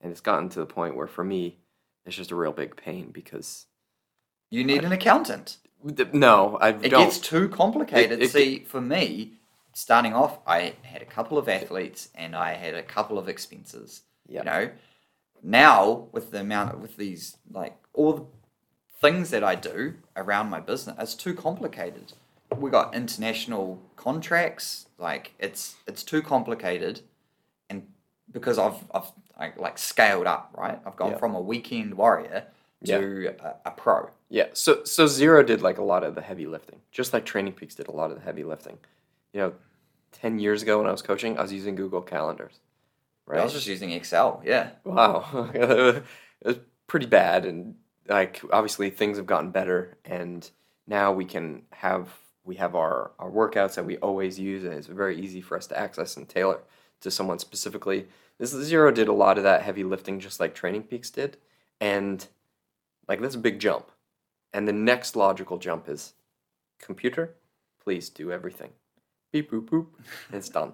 [0.01, 1.57] and it's gotten to the point where for me,
[2.05, 3.65] it's just a real big pain because
[4.49, 5.57] You need an accountant.
[6.13, 7.05] no, I It don't.
[7.05, 8.19] gets too complicated.
[8.19, 9.33] It- it- See, for me,
[9.73, 14.03] starting off, I had a couple of athletes and I had a couple of expenses.
[14.27, 14.39] Yeah.
[14.39, 14.71] You know,
[15.41, 18.25] now with the amount of, with these like all the
[19.01, 22.13] things that I do around my business, it's too complicated.
[22.57, 27.01] We got international contracts, like it's it's too complicated,
[27.69, 27.87] and
[28.31, 30.79] because I've I've I, like scaled up, right?
[30.85, 31.17] I've gone Yeah.
[31.17, 32.45] from a weekend warrior
[32.85, 34.09] to a, a pro.
[34.29, 37.53] Yeah, so so Xero did like a lot of the heavy lifting, just like Training
[37.53, 38.77] Peaks did a lot of the heavy lifting.
[39.33, 39.53] You know,
[40.11, 42.59] ten years ago when I was coaching, I was using Google Calendars.
[43.25, 43.39] Right.
[43.39, 44.71] I was just using Excel, yeah.
[44.83, 46.03] wow, it
[46.43, 47.75] was pretty bad, and
[48.07, 50.49] like obviously things have gotten better, and
[50.87, 52.09] now we can have
[52.43, 55.67] we have our our workouts that we always use, and it's very easy for us
[55.67, 56.59] to access and tailor
[57.01, 58.07] to someone specifically.
[58.39, 61.37] This Xero did a lot of that heavy lifting, just like Training Peaks did,
[61.79, 62.27] and
[63.07, 63.91] like that's a big jump.
[64.53, 66.13] And the next logical jump is
[66.79, 67.35] computer,
[67.83, 68.71] please do everything.
[69.31, 69.87] beep boop boop,
[70.31, 70.73] it's done,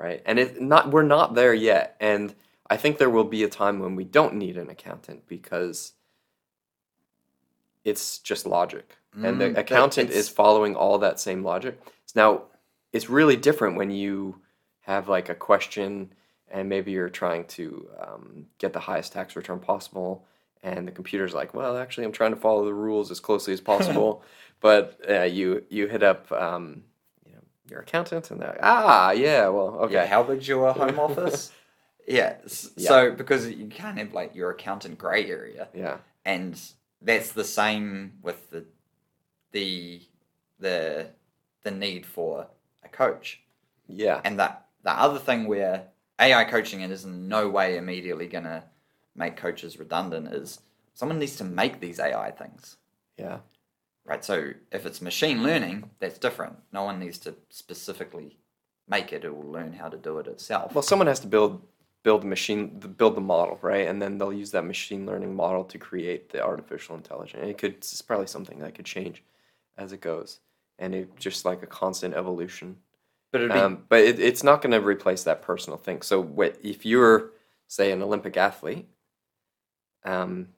[0.00, 0.22] right?
[0.24, 2.34] And it not we're not there yet, and
[2.68, 5.92] I think there will be a time when we don't need an accountant because
[7.84, 11.80] it's just logic, and Mm, the accountant is following all that same logic.
[12.14, 12.44] Now,
[12.92, 14.40] it's really different when you
[14.80, 16.12] have like a question
[16.50, 20.26] and maybe you're trying to um, get the highest tax return possible
[20.62, 23.60] and the computer's like well actually i'm trying to follow the rules as closely as
[23.72, 24.24] possible
[24.60, 26.82] but uh, you you hit up um,
[27.70, 31.52] your accountant and they're like ah yeah well okay Yeah, how big's your home office?
[32.06, 32.36] Yeah.
[32.76, 32.88] Yeah.
[32.88, 36.60] So because you can't have like your accountant grey area, yeah and
[37.02, 38.64] that's the same with the
[39.52, 40.02] the
[40.58, 41.08] the
[41.62, 42.46] the need for
[42.84, 43.40] a coach.
[43.88, 45.84] yeah And that the other thing where
[46.20, 48.64] AI coaching is in no way immediately gonna
[49.14, 50.60] make coaches redundant is
[50.94, 52.76] someone needs to make these AI things.
[53.18, 53.38] yeah
[54.10, 54.24] Right.
[54.24, 56.56] So if it's machine learning, that's different.
[56.72, 58.38] No one needs to specifically
[58.88, 60.74] make it, it will learn how to do it itself.
[60.74, 61.62] well someone has to build
[62.02, 65.62] build the machine build the model right and then they'll use that machine learning model
[65.62, 69.22] to create the artificial intelligence and it could it's probably something that could change
[69.78, 70.40] as it goes
[70.80, 72.76] and it just like a constant evolution
[73.32, 76.02] but it'd be Um, but it, it's not going to replace that personal thing.
[76.02, 77.30] So what, if you're,
[77.68, 78.88] say, an Olympic athlete,
[80.04, 80.48] um,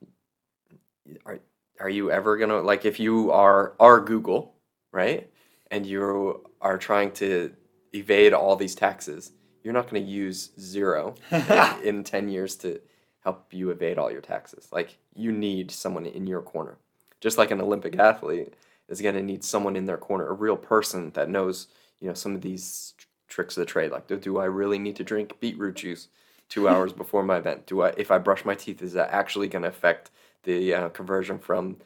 [1.25, 1.39] are
[1.79, 4.55] are you ever gonna like if you are are Google,
[4.91, 5.29] right,
[5.71, 7.53] and you are trying to
[7.93, 9.31] evade all these taxes,
[9.63, 11.15] you're not going to use Xero
[11.83, 12.79] in ten years to
[13.23, 14.67] help you evade all your taxes.
[14.71, 16.77] Like you need someone in your corner,
[17.21, 18.53] just like an Olympic athlete
[18.89, 21.67] is going to need someone in their corner, a real person that knows
[21.99, 23.91] you know some of these tr- tricks of the trade.
[23.91, 26.09] Like do, do i really need to drink beetroot juice
[26.49, 27.65] two hours before my event?
[27.65, 30.11] Do i if i brush my teeth is that actually going to affect
[30.43, 31.77] the uh, conversion from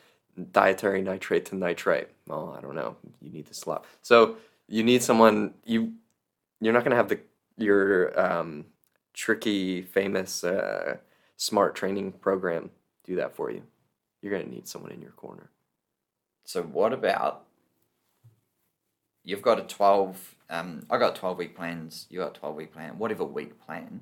[0.53, 5.03] dietary nitrate to nitrite well i don't know you need the slop so you need
[5.03, 5.93] someone you
[6.61, 7.19] you're not going to have the
[7.57, 8.65] your um,
[9.13, 10.97] tricky famous uh,
[11.37, 12.69] smart training program
[13.05, 13.63] do that for you
[14.21, 15.49] you're going to need someone in your corner
[16.45, 17.45] So what about
[19.23, 20.35] you've got a twelve?
[20.49, 22.07] Um, I got twelve week plans.
[22.09, 22.99] You got twelve week plan.
[22.99, 24.01] Whatever week plan.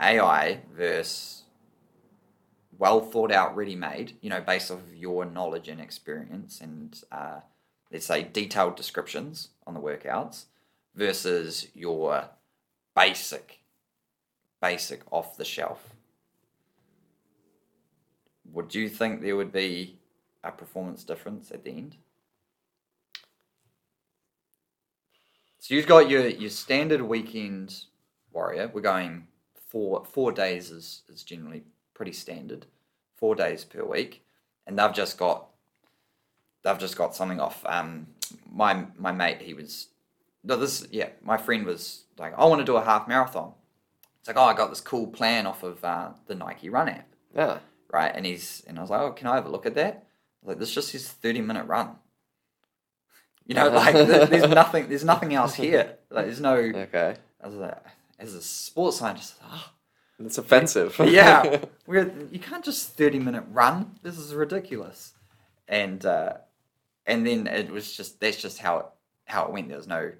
[0.00, 1.44] AI versus
[2.78, 4.16] well thought out, ready made.
[4.20, 7.40] You know, based off of your knowledge and experience, and uh,
[7.92, 10.44] let's say detailed descriptions on the workouts
[10.94, 12.28] versus your
[12.96, 13.60] basic,
[14.62, 15.94] basic off the shelf.
[18.52, 19.98] Would you think there would be
[20.42, 21.96] a performance difference at the end?
[25.58, 27.84] So you've got your, your standard weekend
[28.32, 28.70] warrior.
[28.72, 29.26] We're going
[29.68, 31.62] four four days is, is generally
[31.98, 32.64] pretty standard.
[33.16, 34.24] Four days per week.
[34.66, 35.48] And they've just got
[36.62, 37.62] they've just got something off.
[37.66, 38.06] Um
[38.50, 39.88] my my mate he was
[40.42, 43.52] no this yeah, my friend was like, I want to do a half marathon.
[44.20, 47.08] It's like, oh I got this cool plan off of uh, the Nike Run app
[47.34, 47.58] yeah
[47.92, 48.12] right?
[48.14, 50.06] And he's and I was like, oh, can I have a look at that?
[50.44, 51.90] Like, this is just his thirty minute run.
[53.46, 55.96] You know, like there's nothing, there's nothing else here.
[56.10, 56.56] Like, there's no.
[56.56, 57.78] okay I was like,
[58.18, 59.70] as a sports scientist, oh,
[60.18, 63.98] it's offensive yeah, we're you can't just thirty minute run.
[64.02, 65.12] This is ridiculous.
[65.68, 66.34] And uh,
[67.06, 68.86] and then it was just that's just how it
[69.26, 69.68] how it went.
[69.68, 70.12] There was no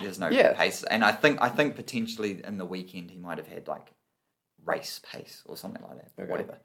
[0.00, 0.54] there's no Yeah.
[0.54, 0.82] pace.
[0.84, 3.92] And I think I think potentially in the weekend he might have had like
[4.64, 6.22] race pace or something like that.
[6.22, 6.30] Okay.
[6.30, 6.58] Whatever.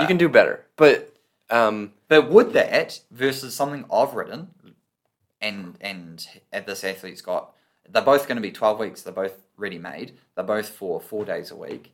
[0.00, 1.16] you can do better but
[1.48, 4.48] um But would that versus something I've written,
[5.40, 7.52] and and at this athlete's got,
[7.88, 9.02] they're both going to be twelve weeks.
[9.02, 10.18] They're both ready made.
[10.34, 11.92] They're both for four days a week.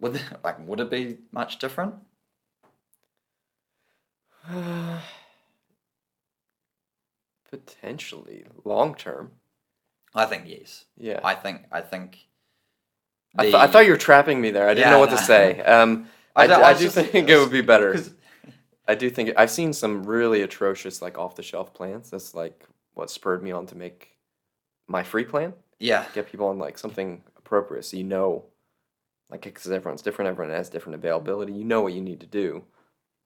[0.00, 1.96] Would like would it be much different?
[7.50, 9.32] potentially long term
[10.16, 10.86] I think yes.
[10.96, 12.26] yeah I think I think.
[13.38, 15.18] I, th- I thought you were trapping me there i didn't Yeah, know what to
[15.18, 17.96] say um I I, don't- d- I I was do think it would be better.
[18.88, 22.10] I do think I've seen some really atrocious like off the shelf plans.
[22.10, 22.64] That's like
[22.94, 24.16] what spurred me on to make
[24.88, 25.54] my free plan.
[25.78, 28.46] yeah, Get people on like something appropriate, so you know,
[29.30, 31.52] like because everyone's different, everyone has different availability.
[31.52, 32.64] You know what you need to do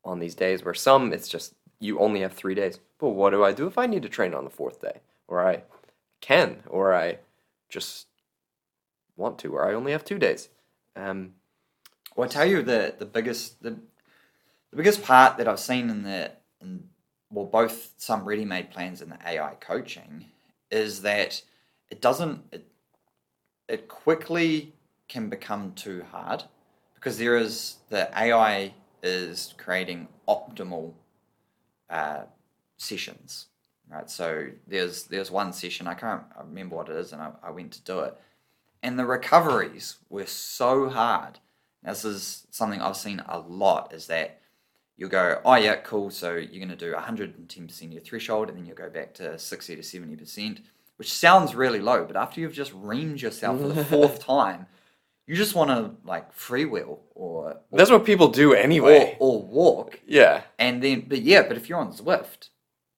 [0.04, 0.64] on these days.
[0.64, 2.80] Where some it's just you only have three days.
[2.98, 5.46] But what do I do if I need to train on the fourth day, or
[5.46, 5.64] I
[6.20, 7.18] can, or I
[7.70, 8.08] just
[9.16, 10.48] want to, or I only have two days?
[10.96, 11.34] Um,
[12.16, 13.72] Well, I tell you the the biggest the,
[14.70, 16.84] the biggest part that I've seen in the in
[17.30, 20.26] well both some ready made plans and the AI coaching
[20.70, 21.42] is that
[21.90, 22.66] it doesn't it,
[23.68, 24.74] it quickly
[25.10, 26.42] can become too hard
[26.94, 30.94] because there is the AI is creating optimal
[31.90, 32.22] uh,
[32.78, 33.50] sessions
[33.90, 34.08] right?
[34.08, 37.72] So there's there's one session I can't remember what it is, and I, I went
[37.72, 38.16] to do it,
[38.82, 41.38] and the recoveries were so hard.
[41.82, 43.92] This is something I've seen a lot.
[43.92, 44.40] Is that
[44.96, 46.10] you'll go, oh yeah, cool.
[46.10, 49.76] So you're going to do 110% your threshold, and then you'll go back to 60
[49.76, 50.60] to 70%,
[50.96, 52.04] which sounds really low.
[52.04, 54.66] But after you've just reamed yourself for the fourth time,
[55.30, 59.16] you just want to like freewheel or, or That's what people do anyway.
[59.20, 60.42] or, or walk, yeah.
[60.58, 62.48] and then but yeah, but if you're on Zwift,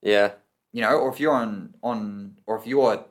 [0.01, 0.29] Yeah.
[0.73, 3.05] you know, or if you're on on or if you're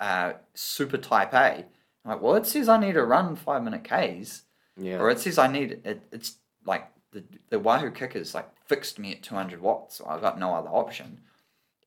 [0.00, 1.64] uh, super type A,
[2.04, 4.42] like well, it says I need to run five minute Ks,
[4.76, 4.98] Yeah.
[4.98, 6.02] or it says I need it.
[6.10, 6.30] It's
[6.66, 10.38] like the the Wahoo KICKRs like fixed me at two hundred watts, so I got
[10.40, 11.20] no other option.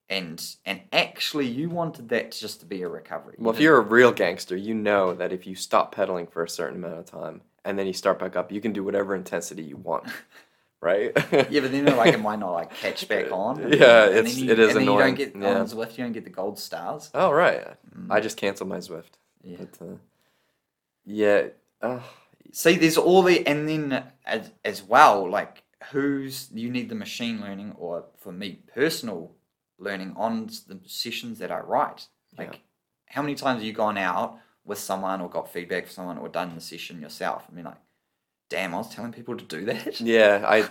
[0.09, 3.35] And and actually, you wanted that just to be a recovery.
[3.39, 6.49] Well, if you're a real gangster, you know that if you stop pedaling for a
[6.49, 9.63] certain amount of time and then you start back up, you can do whatever intensity
[9.63, 10.05] you want,
[10.81, 11.13] right?
[11.31, 13.61] yeah, but then like it might not like catch back on.
[13.61, 15.59] and- Yeah, and it's- you- it is and then You annoying, don't get yeah.
[15.59, 17.09] on Zwift, you don't get the gold stars.
[17.13, 17.65] oh, right.
[17.97, 18.07] Mm.
[18.11, 19.13] I just canceled my Zwift.
[19.41, 19.57] Yeah.
[19.59, 19.95] But, uh,
[21.05, 21.47] yeah.
[21.81, 21.99] Uh,
[22.51, 27.41] See, there's all the, and then as, as well, like who's you need the machine
[27.41, 29.31] learning, or for me, personal
[29.83, 32.07] learning on the sessions that I write.
[32.37, 32.59] Like, Yeah.
[33.09, 36.29] how many times have you gone out with someone or got feedback from someone or
[36.29, 37.43] done the session yourself?
[37.49, 37.77] I mean, like,
[38.49, 39.99] damn, I was telling people to do that.
[40.17, 40.67] yeah, I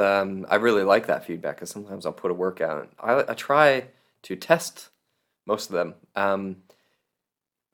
[0.00, 2.90] um, I really like that feedback because sometimes I'll put a workout.
[2.98, 3.88] I, I try
[4.22, 4.88] to test
[5.46, 5.94] most of them.
[6.16, 6.56] Um,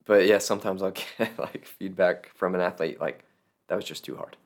[0.04, 3.24] but yeah, sometimes I'll get like feedback from an athlete like
[3.68, 4.36] that was just too hard.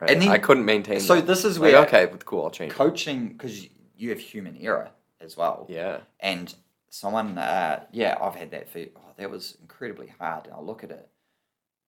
[0.00, 0.10] Right?
[0.10, 0.98] And then- I couldn't maintain.
[1.00, 1.26] So that.
[1.26, 2.72] this is Like, where okay, cool, I'll change.
[2.72, 4.90] coaching, because you have human error
[5.20, 5.66] as well.
[5.68, 5.98] Yeah.
[6.20, 6.54] And
[6.88, 8.90] someone, uh, yeah, I've had that feed.
[8.96, 10.46] Oh, that was incredibly hard.
[10.46, 11.08] And I'll look at it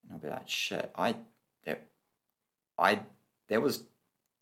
[0.04, 1.14] and I'll be like, shit, I,
[1.64, 1.86] that,
[2.78, 3.00] I,
[3.48, 3.84] that was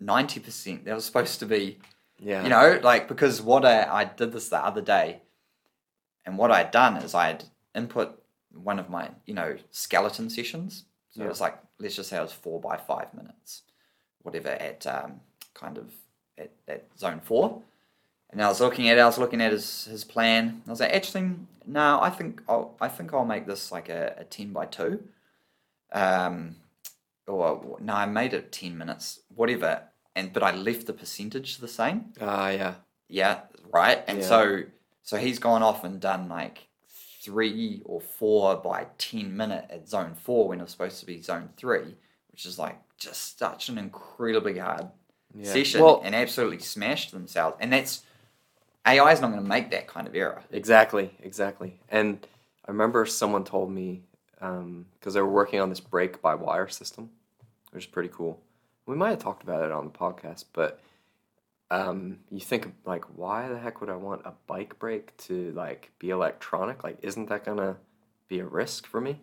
[0.03, 0.85] 90%.
[0.85, 1.79] That was supposed to be,
[2.19, 2.43] Yeah.
[2.43, 5.23] you know, like, because what I, I did this the other day
[6.25, 8.21] and what I'd done is I'd input
[8.53, 10.85] one of my, you know, skeleton sessions.
[11.11, 11.27] So Yeah.
[11.27, 13.63] it was like, let's just say it was four by five minutes,
[14.23, 15.21] whatever, at um,
[15.55, 15.91] kind of
[16.39, 17.63] at, at zone four.
[18.31, 20.63] And I was looking at it, I was looking at his, his plan.
[20.67, 21.33] I was like, actually,
[21.67, 25.03] no, I think I'll I think I'll make this like a, a ten by two.
[25.93, 26.57] Um,
[27.27, 29.85] or no, I made it ten minutes, whatever.
[30.17, 32.15] And but I left the percentage the same.
[32.21, 32.75] Ah, yeah.
[33.09, 34.03] Yeah, right.
[34.07, 34.25] And Yeah.
[34.25, 34.65] so
[35.03, 36.69] so he's gone off and done like
[37.23, 41.23] three or four by ten minute at zone four when it was supposed to be
[41.23, 41.97] zone three,
[42.31, 44.89] which is like just such an incredibly hard
[45.35, 45.55] Yeah.
[45.55, 47.57] session Well, and absolutely smashed themselves.
[47.61, 48.03] And that's
[48.87, 50.43] AI is not going to make that kind of error.
[50.51, 51.79] exactly, exactly.
[51.89, 52.27] And
[52.67, 54.03] I remember someone told me
[54.39, 57.11] because they were working on this brake by wire system,
[57.73, 58.41] which is pretty cool.
[58.87, 60.81] We might have talked about it on the podcast, but
[61.71, 65.91] um, you think like, why the heck would I want a bike brake to like
[65.99, 66.83] be electronic?
[66.83, 67.77] Like, isn't that gonna
[68.29, 69.21] be a risk for me?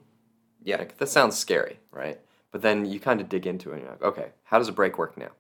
[0.64, 0.78] Yeah.
[0.78, 2.20] Like that sounds scary, right?
[2.52, 4.74] But then you kind of dig into it and you're like, okay, how does a
[4.74, 5.32] brake work now?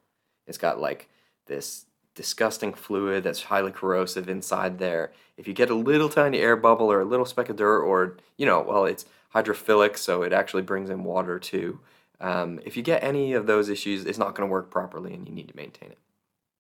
[0.45, 1.09] It's got like
[1.45, 1.85] this
[2.17, 5.13] disgusting fluid that's highly corrosive inside there.
[5.37, 8.17] If you get a little tiny air bubble or a little speck of dirt, or
[8.37, 11.79] you know, well, it's hydrophilic, so it actually brings in water too.
[12.19, 15.27] Um, if you get any of those issues, it's not going to work properly, and
[15.27, 15.99] you need to maintain it.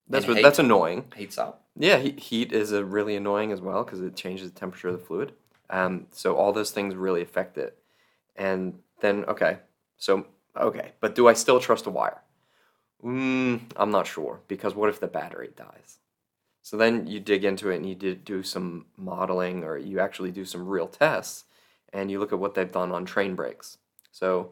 [0.07, 1.05] That's what that's annoying.
[1.15, 1.63] Heats up.
[1.75, 4.99] Yeah, heat, heat is a really annoying as well because it changes the temperature of
[4.99, 5.33] the fluid.
[5.69, 7.77] Um, so all those things really affect it.
[8.35, 9.57] And then okay,
[9.97, 12.21] so okay, but do I still trust a wire?
[13.03, 15.99] Mm, I'm not sure because what if the battery dies?
[16.63, 20.43] So then you dig into it and you do some modeling or you actually do
[20.45, 21.45] some real tests
[21.93, 23.77] and you look at what they've done on train brakes.
[24.11, 24.51] So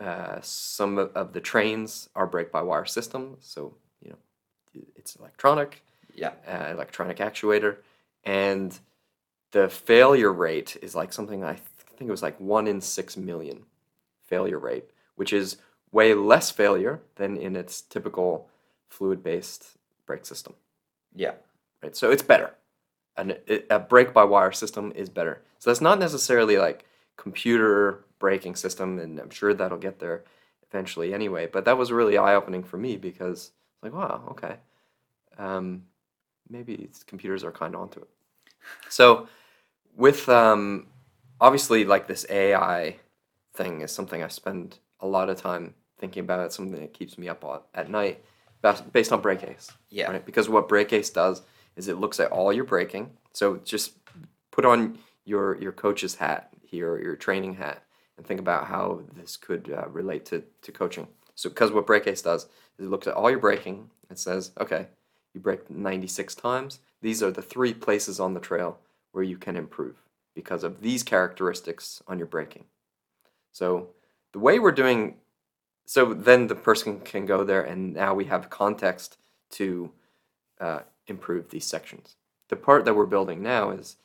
[0.00, 5.82] uh, some of- the trains are brake by wire systems, so you know it's electronic
[6.14, 6.32] Yeah.
[6.48, 7.76] uh, electronic actuator,
[8.24, 8.78] and
[9.52, 11.62] the failure rate is like something I th-
[11.96, 13.66] think it was like one in six million
[14.24, 15.58] failure rate, which is
[15.92, 18.48] way less failure than in its typical
[18.88, 19.76] fluid-based
[20.06, 20.54] brake system.
[21.14, 21.34] Yeah.
[21.82, 22.54] Right, so it's better.
[23.16, 25.42] An, it- a brake-by-wire system is better.
[25.58, 26.86] So that's not necessarily like
[27.16, 30.24] computer braking system, and I'm sure that'll get there
[30.68, 31.46] eventually anyway.
[31.46, 34.56] But that was really eye-opening for me because it's like, wow, okay,
[35.38, 35.82] um,
[36.48, 38.08] maybe it's- computers are kind of onto it.
[38.88, 39.28] So
[39.96, 40.86] with um,
[41.40, 42.96] obviously like this AI
[43.54, 46.44] thing is something I spend a lot of time thinking about.
[46.44, 48.22] It's something that keeps me up on, at night,
[48.92, 50.10] based on Brake Ace Yeah.
[50.10, 50.26] right?
[50.26, 51.42] Because what Brake Ace does
[51.76, 53.10] is it looks at all your braking.
[53.32, 53.92] So just
[54.50, 57.84] put on your your coach's hat here, your training hat,
[58.16, 61.06] and think about how this could uh, relate to, to coaching.
[61.36, 62.44] So because what Brake Ace does
[62.78, 64.88] is it looks at all your braking and says, okay,
[65.34, 66.80] you brake 96 times.
[67.00, 68.78] these are the three places on the trail
[69.12, 69.96] where you can improve
[70.34, 72.64] because of these characteristics on your braking.
[73.52, 73.88] So
[74.32, 75.16] the way we're doing,
[75.92, 79.18] so then the person can go there, and now we have context
[79.50, 79.92] to
[80.58, 82.16] uh, improve these sections.
[82.48, 83.96] The part that we're building now is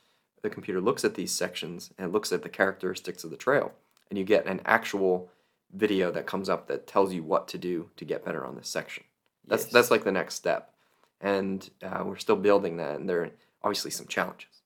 [0.42, 3.72] the computer looks at these sections and looks at the characteristics of the trail,
[4.10, 5.32] and you get an actual
[5.74, 8.68] video that comes up that tells you what to do to get better on this
[8.68, 9.06] section.
[9.48, 9.72] That's Yes.
[9.72, 10.74] that's like the next step,
[11.22, 13.32] and uh, we're still building that, and there are
[13.64, 14.62] obviously some challenges.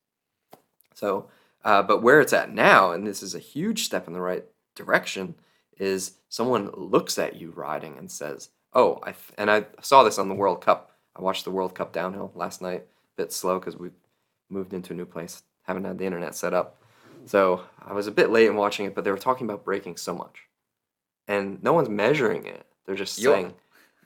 [0.92, 1.28] So,
[1.64, 4.44] uh, but where it's at now, and this is a huge step in the right
[4.74, 5.36] direction,
[5.78, 10.18] is someone looks at you riding and says, "Oh, I," th- and I saw this
[10.18, 10.92] on the World Cup.
[11.16, 12.82] I watched the World Cup downhill last night.
[12.82, 13.90] A bit slow because we
[14.48, 16.80] moved into a new place, haven't had the internet set up,
[17.26, 18.94] so I was a bit late in watching it.
[18.94, 20.42] But they were talking about braking so much,
[21.28, 22.66] and no one's measuring it.
[22.84, 23.54] They're just You're- saying,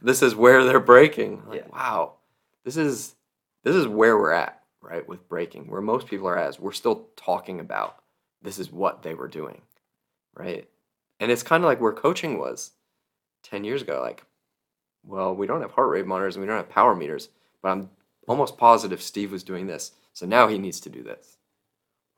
[0.02, 1.68] "This is where they're braking." Like, Yeah.
[1.72, 2.14] wow,
[2.64, 3.14] this is
[3.62, 5.66] this is where we're at, right, with braking.
[5.68, 8.02] Where most people are at is we're still talking about
[8.42, 9.62] this is what they were doing,
[10.34, 10.68] right?
[11.20, 12.72] And it's kind of like where coaching was
[13.44, 14.00] 10 years ago.
[14.00, 14.24] Like,
[15.04, 17.28] well, we don't have heart rate monitors and we don't have power meters,
[17.62, 17.90] but I'm
[18.26, 19.92] almost positive Steve was doing this.
[20.12, 21.38] So now he needs to do this,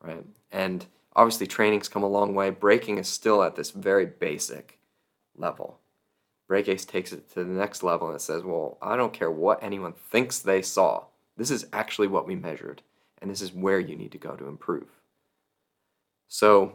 [0.03, 0.25] right?
[0.51, 2.51] And obviously, training's come a long way.
[2.51, 4.79] Braking is still at this very basic
[5.37, 5.79] level.
[6.49, 9.31] Brake Ace takes it to the next level and it says, well, I don't care
[9.31, 11.05] what anyone thinks they saw.
[11.37, 12.83] This is actually what we measured,
[13.21, 14.89] and this is where you need to go to improve.
[16.27, 16.73] So,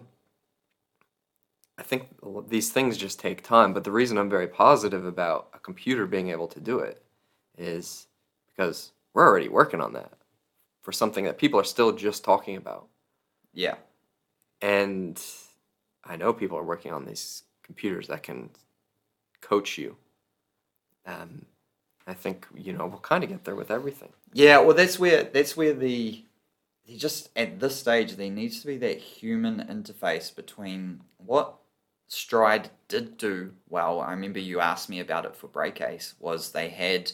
[1.78, 2.08] I think
[2.50, 6.30] these things just take time, but the reason I'm very positive about a computer being
[6.30, 7.04] able to do it
[7.58, 8.08] is
[8.48, 10.12] because we're already working on that
[10.82, 12.88] for something that people are still just talking about.
[13.54, 13.76] Yeah.
[14.62, 15.22] And
[16.04, 18.50] I know people are working on these computers that can
[19.42, 19.96] coach you.
[21.06, 21.46] Um,
[22.06, 24.12] I think you know we'll kind of get there with everything.
[24.34, 26.24] Yeah, well, that's where that's where the
[26.98, 31.56] just at this stage there needs to be that human interface between what
[32.10, 34.00] Stryd did do well.
[34.02, 37.12] I remember you asked me about it for Brake Ace was they had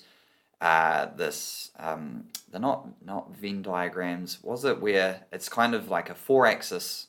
[0.62, 6.10] uh, this um, they're not not Venn diagrams was it where it's kind of like
[6.10, 7.08] a four axis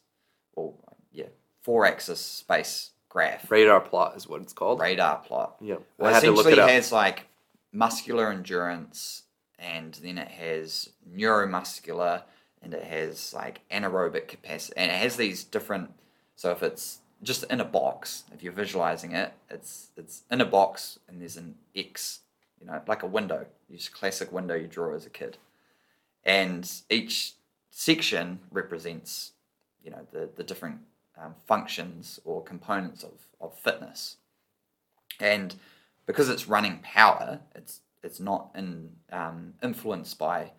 [0.55, 0.75] or
[1.13, 1.27] yeah
[1.63, 4.79] four axis space graph Radar plot is what it's called.
[4.79, 5.77] radar plot Yeah.
[5.99, 7.27] well, I had to look essentially it has like
[7.73, 9.23] muscular endurance,
[9.59, 12.23] and then it has neuromuscular,
[12.63, 15.91] and it has like anaerobic capacity, and it has these different.
[16.37, 20.47] So if it's just in a box, if you're visualizing it, it's it's in a
[20.47, 22.21] box, and there's an X,
[22.61, 25.39] you know, like a window, just classic window you draw as a kid,
[26.25, 27.35] and each
[27.71, 29.33] section represents,
[29.85, 30.79] you know, the the different
[31.21, 34.17] um, functions or components of of fitness
[35.21, 35.55] and
[36.07, 40.51] because it's running power, it's it's not in, um, influenced by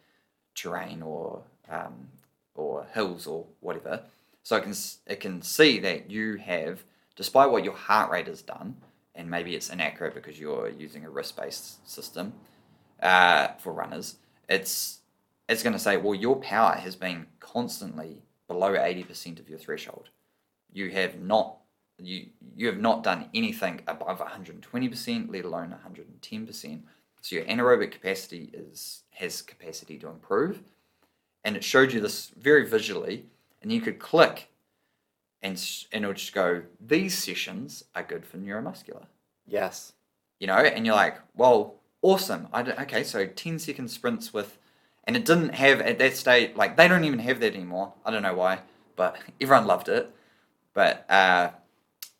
[0.55, 2.07] terrain or um,
[2.55, 4.03] or hills or whatever.
[4.44, 4.74] So it can
[5.08, 6.84] it can see that you have,
[7.16, 8.76] despite what your heart rate has done,
[9.16, 12.34] and maybe it's inaccurate because you're using a wrist based system
[13.02, 14.18] uh, for runners.
[14.50, 15.00] It's
[15.48, 19.60] it's going to say, well, your power has been constantly below eighty percent of your
[19.60, 20.10] threshold.
[20.74, 21.58] You have not
[22.00, 26.82] you you have not done anything above 120%, let alone 110%.
[27.22, 30.64] So your anaerobic capacity is has capacity to improve,
[31.44, 33.26] and it showed you this very visually,
[33.62, 34.49] and you could click,
[35.41, 35.53] and
[35.91, 39.05] and it would just go, these sessions are good for neuromuscular,
[39.47, 39.93] Yes.
[40.39, 42.47] you know, and you're like, well, awesome.
[42.53, 44.57] I don't, okay, so 10 second sprints with,
[45.05, 47.93] and it didn't have at that state like they don't even have that anymore.
[48.05, 48.59] I don't know why,
[48.95, 50.14] but everyone loved it,
[50.74, 51.05] but.
[51.09, 51.51] uh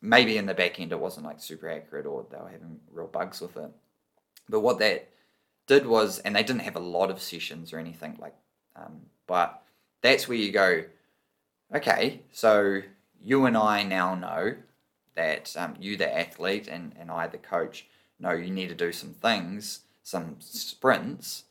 [0.04, 3.06] maybe in the back end it wasn't like super accurate or they were having real
[3.06, 3.70] bugs with it.
[4.48, 5.08] But what that
[5.68, 8.34] did was, and they didn't have a lot of sessions or anything like,
[8.74, 9.62] um, but
[10.00, 10.82] that's where you go,
[11.74, 12.82] okay, so
[13.20, 14.54] you and I now know
[15.14, 17.86] that um, you, the athlete, and, and I, the coach,
[18.18, 21.44] know you need to do some things, some sprints.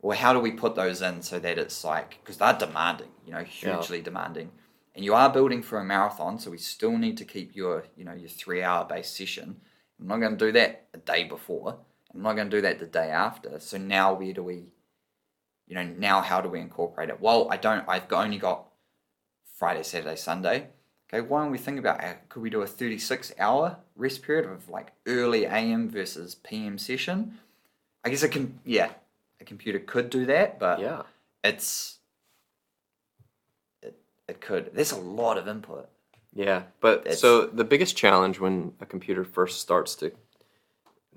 [0.00, 3.32] Well, how do we put those in so that it's like, because they're demanding, you
[3.32, 4.50] know, hugely demanding
[4.96, 8.04] and you are building for a marathon, so we still need to keep your, you
[8.04, 9.60] know, your three hour base session.
[10.00, 11.76] I'm not going to do that a day before.
[12.14, 13.60] I'm not going to do that the day after.
[13.60, 14.64] So now where do we,
[15.66, 17.20] you know, now how do we incorporate it?
[17.20, 17.86] Well, I don't.
[17.86, 18.65] I've only got
[19.56, 20.68] Friday, Saturday, Sunday.
[21.08, 24.44] Okay, why don't we think about uh, could we do a 36 hour rest period
[24.50, 27.38] of like early AM versus PM session?
[28.04, 28.58] I guess it can.
[28.64, 28.90] Yeah,
[29.40, 31.02] a computer could do that, but Yeah.
[31.42, 31.98] it's
[33.82, 33.96] it,
[34.28, 35.88] it could there's a lot of input
[36.34, 36.64] Yeah.
[36.80, 40.12] But It's- so the biggest challenge when a computer first starts to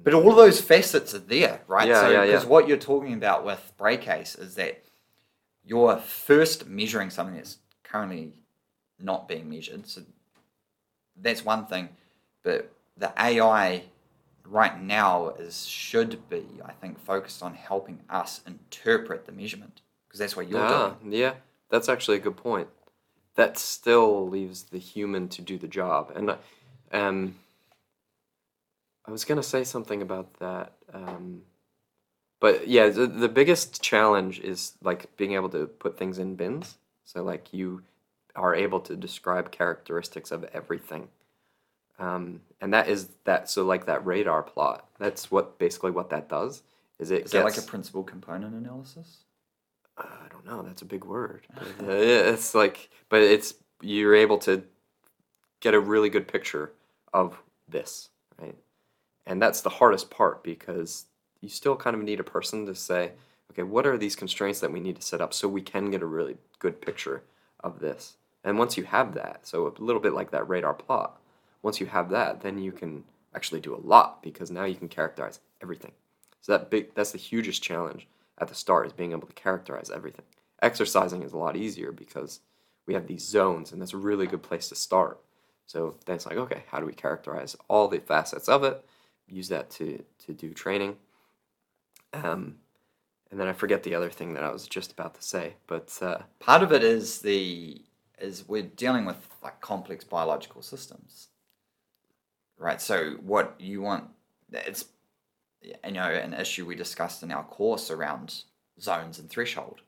[0.02, 2.26] but all of those facets are there right Yeah, so yeah, yeah.
[2.28, 4.82] because what you're talking about with Brake Ace is that
[5.66, 7.58] you're first measuring something that's
[7.92, 8.34] currently
[9.00, 9.88] not being measured.
[9.88, 10.02] So
[11.16, 11.90] that's one thing.
[12.44, 13.84] But the AI
[14.46, 20.20] right now is should be, I think, focused on helping us interpret the measurement because
[20.20, 21.14] that's what you're Ah, doing.
[21.14, 21.34] yeah,
[21.70, 22.68] that's actually a good point.
[23.36, 26.36] That still leaves the human to do the job, and
[26.92, 27.36] um,
[29.06, 31.44] I was gonna say something about that, um,
[32.40, 36.78] but yeah, the, the biggest challenge is like being able to put things in bins.
[37.10, 37.82] So like you
[38.36, 41.07] are able to describe characteristics of everything,
[41.97, 43.49] um, and that is that.
[43.49, 46.62] So like that radar plot, that's what basically what that does.
[46.99, 49.24] Is it Is that like a principal component analysis?
[49.97, 50.62] uh, I don't know.
[50.62, 51.47] That's a big word.
[51.55, 54.64] But, uh, it's like, but it's you're able to
[55.62, 56.74] get a really good picture
[57.12, 58.55] of this, right?
[59.26, 61.05] And that's the hardest part because
[61.41, 63.14] you still kind of need a person to say,
[63.52, 66.02] okay, what are these constraints that we need to set up so we can get
[66.02, 67.24] a really good picture
[67.60, 68.16] of this?
[68.43, 71.20] And once you have that, so a little bit like that radar plot,
[71.62, 73.04] once you have that, then you can
[73.36, 75.91] actually do a lot because now you can characterize everything.
[76.41, 79.91] So that big that's the hugest challenge at the start is being able to characterize
[79.91, 80.26] everything.
[80.62, 82.39] Exercising is a lot easier because
[82.86, 85.20] we have these zones and that's a really good place to start.
[85.66, 88.84] So then it's like, okay, how do we characterize all the facets of it?
[89.28, 90.95] Use that to to do training.
[92.14, 92.56] Um,
[93.32, 95.97] and then I forget the other thing that I was just about to say, but
[96.01, 97.82] uh, Part of it is the
[98.19, 101.30] is we're dealing with like complex biological systems,
[102.57, 102.82] right?
[102.82, 104.05] So what you want,
[104.51, 104.86] it's
[105.61, 108.43] you know an issue we discussed in our course around
[108.80, 109.82] zones and threshold,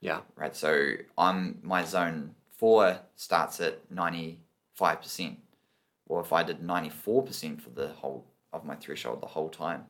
[0.00, 0.54] yeah, right?
[0.54, 4.40] So I'm my zone four starts at ninety
[4.74, 5.38] five percent,
[6.06, 9.48] or if I did ninety four percent for the whole of my threshold the whole
[9.48, 9.86] time,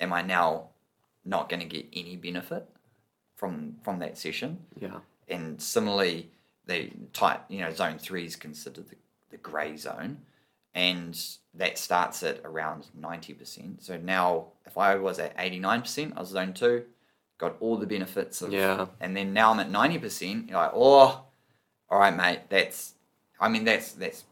[0.00, 0.68] am I now
[1.24, 2.68] not going to get any benefit
[3.36, 4.58] from from that session?
[4.78, 4.98] yeah,
[5.28, 6.30] and similarly,
[6.66, 8.96] the type you know zone three is considered the,
[9.30, 10.18] the grey zone,
[10.74, 11.20] and
[11.54, 13.82] that starts at around ninety percent.
[13.82, 16.84] So now, if I was at eighty nine percent, I was zone two,
[17.38, 18.86] got all the benefits of Yeah.
[19.00, 20.48] and then now I'm at ninety percent.
[20.48, 21.22] You're like, oh,
[21.90, 22.40] all right, mate.
[22.48, 22.94] That's,
[23.40, 24.24] I mean, that's that's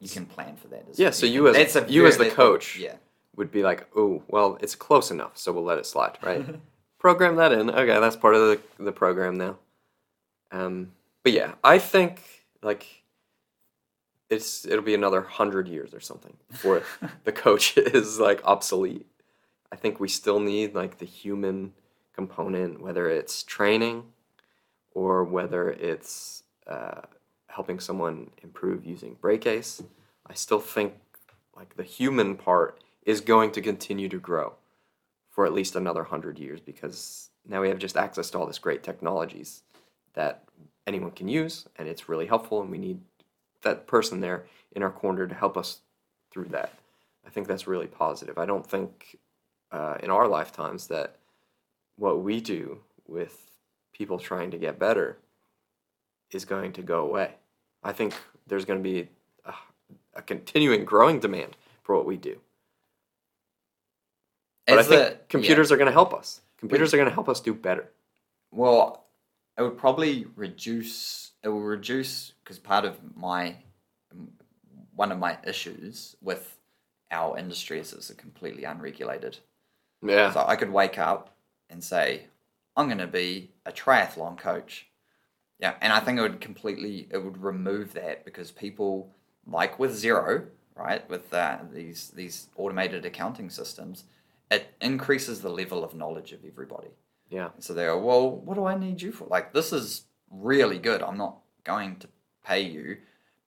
[0.00, 0.84] you can plan for that.
[0.90, 2.76] As Yeah, so can- you as- that's a you as the coach.
[2.78, 2.96] yeah.
[3.36, 6.44] Would be like, oh, well, it's close enough, so we'll let it slide, right?
[6.98, 7.68] program that in.
[7.68, 9.56] Okay, that's part of the, the program now.
[10.52, 12.22] Um, but yeah, I think
[12.62, 13.02] like
[14.30, 16.82] it's it'll be another hundred years or something before
[17.24, 19.06] the coach is like obsolete.
[19.72, 21.72] I think we still need like the human
[22.14, 24.04] component, whether it's training
[24.94, 27.00] or whether it's uh,
[27.48, 29.82] helping someone improve using Brake Ace.
[30.26, 30.94] I still think
[31.56, 34.54] like the human part is going to continue to grow
[35.30, 38.58] for at least another hundred years because now we have just access to all this
[38.58, 39.62] great technologies
[40.14, 40.44] that
[40.86, 43.00] anyone can use and it's really helpful and we need
[43.62, 45.80] that person there in our corner to help us
[46.30, 46.72] through that.
[47.26, 48.38] I think that's really positive.
[48.38, 49.18] I don't think
[49.70, 51.16] uh, in our lifetimes that
[51.96, 53.50] what we do with
[53.92, 55.18] people trying to get better
[56.30, 57.34] is going to go away.
[57.82, 58.14] I think
[58.46, 59.08] there's going to be
[59.44, 59.54] a,
[60.14, 62.38] a continuing growing demand for what we do.
[64.66, 66.40] But As I think the- computers are going to help us.
[66.58, 67.90] Computers are going to help us do better.
[68.52, 69.04] Well,
[69.58, 71.32] it would probably reduce.
[71.42, 73.56] It will reduce because part of my
[74.94, 76.56] one of my issues with
[77.10, 79.38] our industry is it's completely unregulated.
[80.02, 80.32] Yeah.
[80.32, 81.34] So I could wake up
[81.70, 82.26] and say,
[82.76, 84.86] I'm going to be a triathlon coach.
[85.58, 89.10] Yeah, and I think it would completely it would remove that because people
[89.46, 94.04] like with Xero, right, with uh, these these automated accounting systems,
[94.50, 96.88] it increases the level of knowledge of everybody.
[97.30, 97.50] Yeah.
[97.58, 99.26] So they go, well, what do I need you for?
[99.26, 101.02] Like, this is really good.
[101.02, 102.08] I'm not going to
[102.44, 102.98] pay you,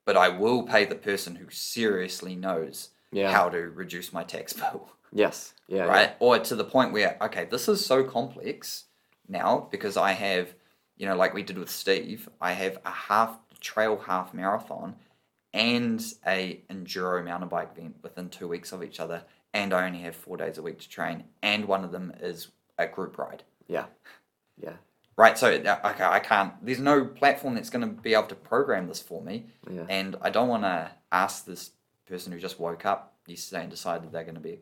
[0.06, 3.32] but I will pay the person who seriously knows Yeah.
[3.32, 5.54] how to reduce my tax bill, Yes.
[5.68, 5.78] Yeah.
[5.78, 5.84] yeah.
[5.86, 6.16] right?
[6.20, 8.86] Or to the point where, okay, this is so complex
[9.28, 10.54] now because I have,
[10.98, 14.96] you know, like we did with Steve, I have a half trail half marathon
[15.54, 19.24] and a enduro mountain bike event within two weeks of each other,
[19.56, 22.49] and I only have four days a week to train, and one of them is
[22.78, 23.41] a group ride.
[23.68, 23.86] Yeah.
[24.62, 24.74] Yeah.
[25.18, 26.53] Right, so uh, okay, I can't.
[26.64, 29.86] There's no platform that's going to be able to program this for me, Yeah.
[29.89, 31.72] and I don't want to ask this
[32.06, 34.60] person who just woke up yesterday and decided they're going to be a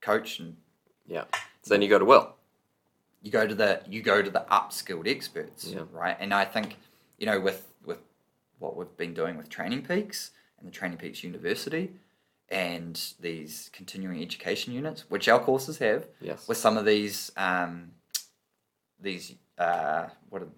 [0.00, 0.56] coach, and
[1.06, 1.24] Yeah.
[1.62, 2.34] So then you go to Will.
[3.22, 5.82] you go to the you go to the upskilled experts, Yeah.
[5.92, 6.16] right?
[6.18, 6.76] And I think
[7.18, 7.98] you know with with
[8.58, 11.92] what we've been doing with Training Peaks and the Training Peaks University
[12.50, 16.48] and these continuing education units, which our courses have, Yes.
[16.48, 17.92] with some of these um,
[19.00, 20.48] these uh, what are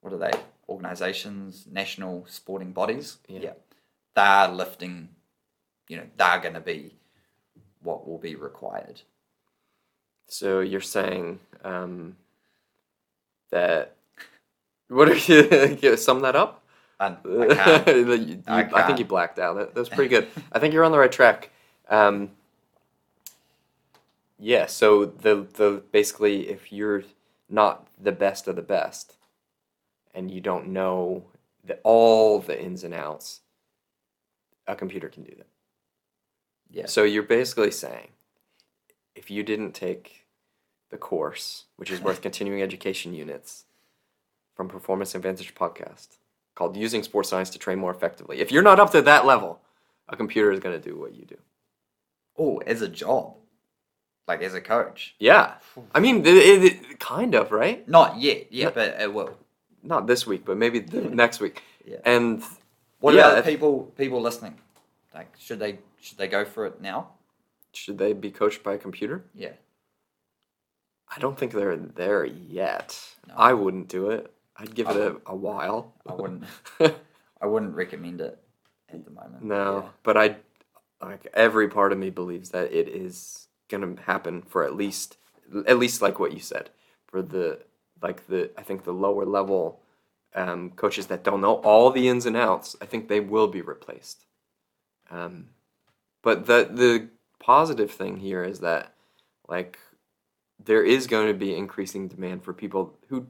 [0.00, 0.30] what are they?
[0.68, 3.18] Organizations, national sporting bodies.
[3.28, 3.52] Yeah.
[4.14, 5.08] They're lifting,
[5.88, 6.94] you know, they're going to be
[7.82, 9.02] what will be required.
[10.28, 12.16] So you're saying um,
[13.50, 13.96] that.
[14.88, 15.78] What are you?
[15.80, 16.59] you sum that up?
[17.00, 17.82] And I.
[17.90, 19.56] You- you- I I, think you blacked out.
[19.56, 20.28] That, that's pretty good.
[20.52, 21.50] I think you're on the right track.
[21.88, 22.30] Um,
[24.38, 24.66] yeah.
[24.66, 27.02] So the the basically, if you're
[27.48, 29.16] not the best of the best,
[30.14, 31.24] and you don't know
[31.64, 33.40] the, all the ins and outs,
[34.66, 35.46] a computer can do that.
[36.70, 36.86] yeah.
[36.86, 38.08] So you're basically saying,
[39.14, 40.26] if you didn't take
[40.90, 43.64] the course, which is worth continuing education units
[44.54, 46.16] from Performance Advantage Podcast,
[46.54, 49.60] called Using Sports Science to Train More Effectively, if you're not up to that level,
[50.08, 51.36] a computer is going to do what you do.
[52.38, 53.34] Oh, as a job,
[54.28, 55.14] like as a coach.
[55.18, 55.54] Yeah.
[55.94, 57.86] I mean, it, it, it- kind of, right?
[57.88, 58.52] Not yet.
[58.52, 58.70] Yeah, No.
[58.72, 59.36] but uh, it will.
[59.82, 61.62] Not this week, but maybe the next week.
[61.86, 61.96] Yeah.
[62.04, 62.42] And
[63.00, 64.58] What yeah, about people people listening?
[65.14, 67.08] Like, should they should they go for it now?
[67.72, 69.22] should they be coached by a computer?
[69.34, 69.52] Yeah.
[71.08, 72.98] I don't think they're there yet.
[73.28, 73.34] No.
[73.36, 74.32] I wouldn't do it.
[74.60, 75.94] I'd give I it a, a while.
[76.06, 76.44] I wouldn't.
[77.42, 78.38] I wouldn't recommend it
[78.92, 79.44] at the moment.
[79.44, 79.88] No, Yeah.
[80.02, 80.36] but I
[81.00, 85.16] like every part of me believes that it is gonna happen for at least
[85.66, 86.70] at least like what you said
[87.06, 87.60] for the
[88.02, 89.80] like the I think the lower level
[90.34, 92.76] um, coaches that don't know all the ins and outs.
[92.80, 94.26] I think they will be replaced.
[95.10, 95.48] Um,
[96.22, 97.08] but the the
[97.40, 98.94] positive thing here is that
[99.48, 99.78] like
[100.64, 103.26] there is going to be increasing demand for people who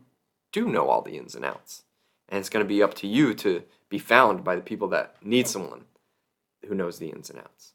[0.53, 1.85] do know all the ins and outs,
[2.29, 5.15] and it's going to be up to you to be found by the people that
[5.23, 5.85] need someone
[6.67, 7.73] who knows the ins and outs.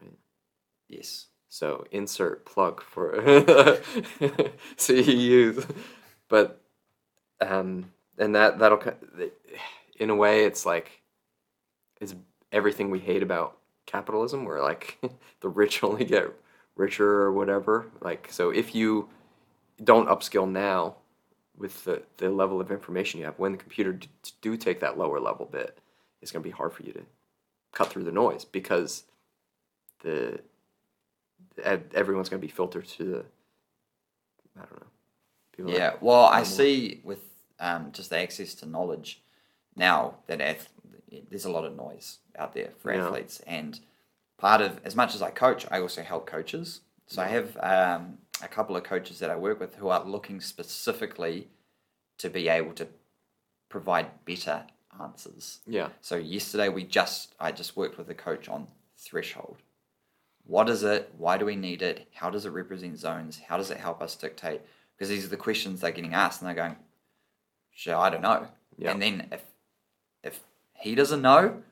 [0.00, 0.18] Right.
[0.88, 1.26] Yes.
[1.48, 3.22] So insert plug for
[4.76, 5.70] CEUs,
[6.28, 6.60] but
[7.40, 8.82] um, and that that'll
[9.98, 11.00] in a way it's like
[12.00, 12.14] it's
[12.52, 13.56] everything we hate about
[13.86, 14.98] capitalism, where like
[15.40, 16.30] the rich only get
[16.76, 17.86] richer or whatever.
[18.02, 19.08] Like so, if you
[19.82, 20.96] don't upskill now
[21.58, 24.08] with the, the level of information you have, when the computer d-
[24.40, 25.78] do take that lower level bit,
[26.22, 27.02] it's going to be hard for you to
[27.72, 29.04] cut through the noise because
[30.02, 30.40] the
[31.92, 33.24] everyone's going to be filtered to the
[34.56, 34.86] I don't know.
[35.56, 35.94] People Yeah.
[36.00, 37.20] Well, I see with
[37.60, 39.22] um, just the access to knowledge
[39.76, 40.68] now that ath-
[41.30, 43.06] there's a lot of noise out there for Yeah.
[43.06, 43.78] athletes, and
[44.36, 46.80] part of as much as I coach, I also help coaches.
[47.06, 50.40] So I have um, a couple of coaches that I work with who are looking
[50.40, 51.48] specifically
[52.18, 52.86] to be able to
[53.68, 54.64] provide better
[55.00, 55.60] answers.
[55.66, 58.66] yeah, So yesterday we just I just worked with a coach on
[58.96, 59.56] threshold.
[60.44, 61.12] What is it?
[61.16, 62.08] Why do we need it?
[62.14, 63.38] How does it represent zones?
[63.48, 64.62] How does it help us dictate?
[64.96, 66.76] Because these are the questions they're getting asked, and they're going,
[67.70, 68.92] "Sure, I don't know." Yeah.
[68.92, 69.44] And then if
[70.24, 70.40] if
[70.72, 71.62] he doesn't know,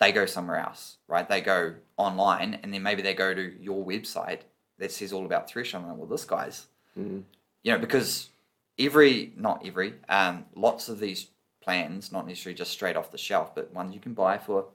[0.00, 1.28] they go somewhere else, right?
[1.28, 4.40] They go online, and then maybe they go to your website
[4.78, 5.84] that says all about threshold.
[5.84, 6.66] I'm like, well, this guy's
[6.98, 7.22] Mhm.
[7.62, 8.30] you know, because
[8.78, 11.28] every, not every, um, lots of these
[11.60, 14.66] plans, not necessarily just straight off the shelf, but ones you can buy for,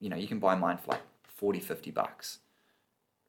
[0.00, 2.38] you know, you can buy mine for like 40, 50 bucks,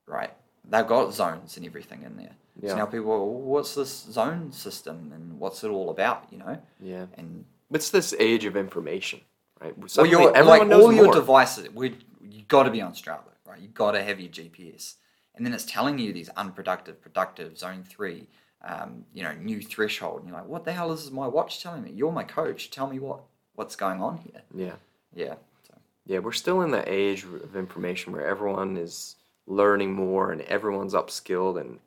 [0.05, 0.31] right?
[0.65, 2.35] They've got zones and everything in there.
[2.61, 2.69] Yeah.
[2.69, 6.37] So now people, are, well, what's this zone system and what's it all about, you
[6.37, 6.61] know?
[6.79, 7.07] yeah.
[7.17, 9.21] And It's this age of information,
[9.59, 9.75] right?
[9.77, 11.97] well, Suddenly your, everyone like all your devices, we
[12.29, 13.59] you got to be on Strava, right?
[13.59, 14.95] You've got to have your GPS,
[15.35, 18.27] and then it's telling you these unproductive, productive, zone three,
[18.63, 21.83] um, you know, new threshold, and you're like, what the hell is my watch telling
[21.83, 21.91] me?
[21.93, 22.69] You're my coach.
[22.69, 23.21] Tell me what
[23.55, 24.41] what's going on here.
[24.55, 24.75] yeah.
[25.15, 25.35] Yeah.
[25.67, 25.75] So,
[26.05, 29.15] Yeah, we're still in that age of information where everyone is
[29.45, 31.79] learning more and everyone's upskilled and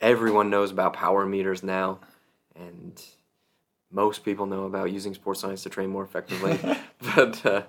[0.00, 2.00] everyone knows about power meters now
[2.56, 3.00] and
[3.90, 6.58] most people know about using sports science to train more effectively.
[7.14, 7.62] but uh,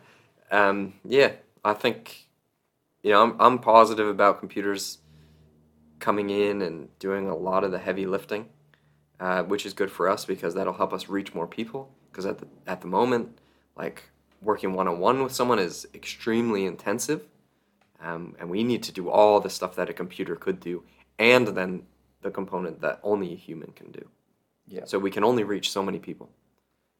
[0.51, 1.31] um, yeah,
[1.63, 2.27] I think
[3.03, 4.99] you know I'm I'm positive about computers
[5.99, 8.47] coming in and doing a lot of the heavy lifting,
[9.19, 11.93] uh, which is good for us because that'll help us reach more people.
[12.11, 13.37] Because at the at the moment,
[13.75, 14.03] like
[14.41, 17.27] working one on one with someone is extremely intensive,
[18.01, 20.83] um, and we need to do all the stuff that a computer could do,
[21.17, 21.83] and then
[22.21, 24.07] the component that only a human can do.
[24.67, 24.85] Yeah.
[24.85, 26.29] So we can only reach so many people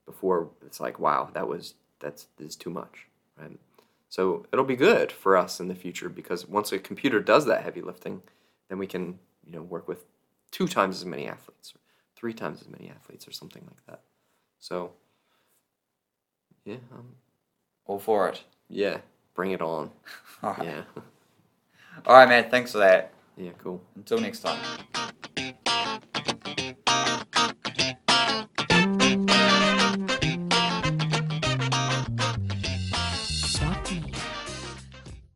[0.06, 3.08] before it's like, wow, that was that's is too much,
[3.40, 3.60] right?
[4.10, 7.64] So it'll be good for us in the future because once a computer does that
[7.64, 8.22] heavy lifting,
[8.68, 10.06] then we can you know work with
[10.52, 11.80] two times as many athletes, or
[12.16, 14.02] three times as many athletes, or something like that.
[14.60, 14.92] So
[16.66, 17.06] yeah, um,
[17.86, 18.44] all for it.
[18.68, 18.98] yeah,
[19.36, 19.92] bring it on.
[20.44, 20.66] All right.
[20.66, 20.82] Yeah,
[22.06, 22.50] All right, man.
[22.50, 23.12] Thanks for that.
[23.38, 23.82] yeah, cool.
[23.96, 24.60] Until next time.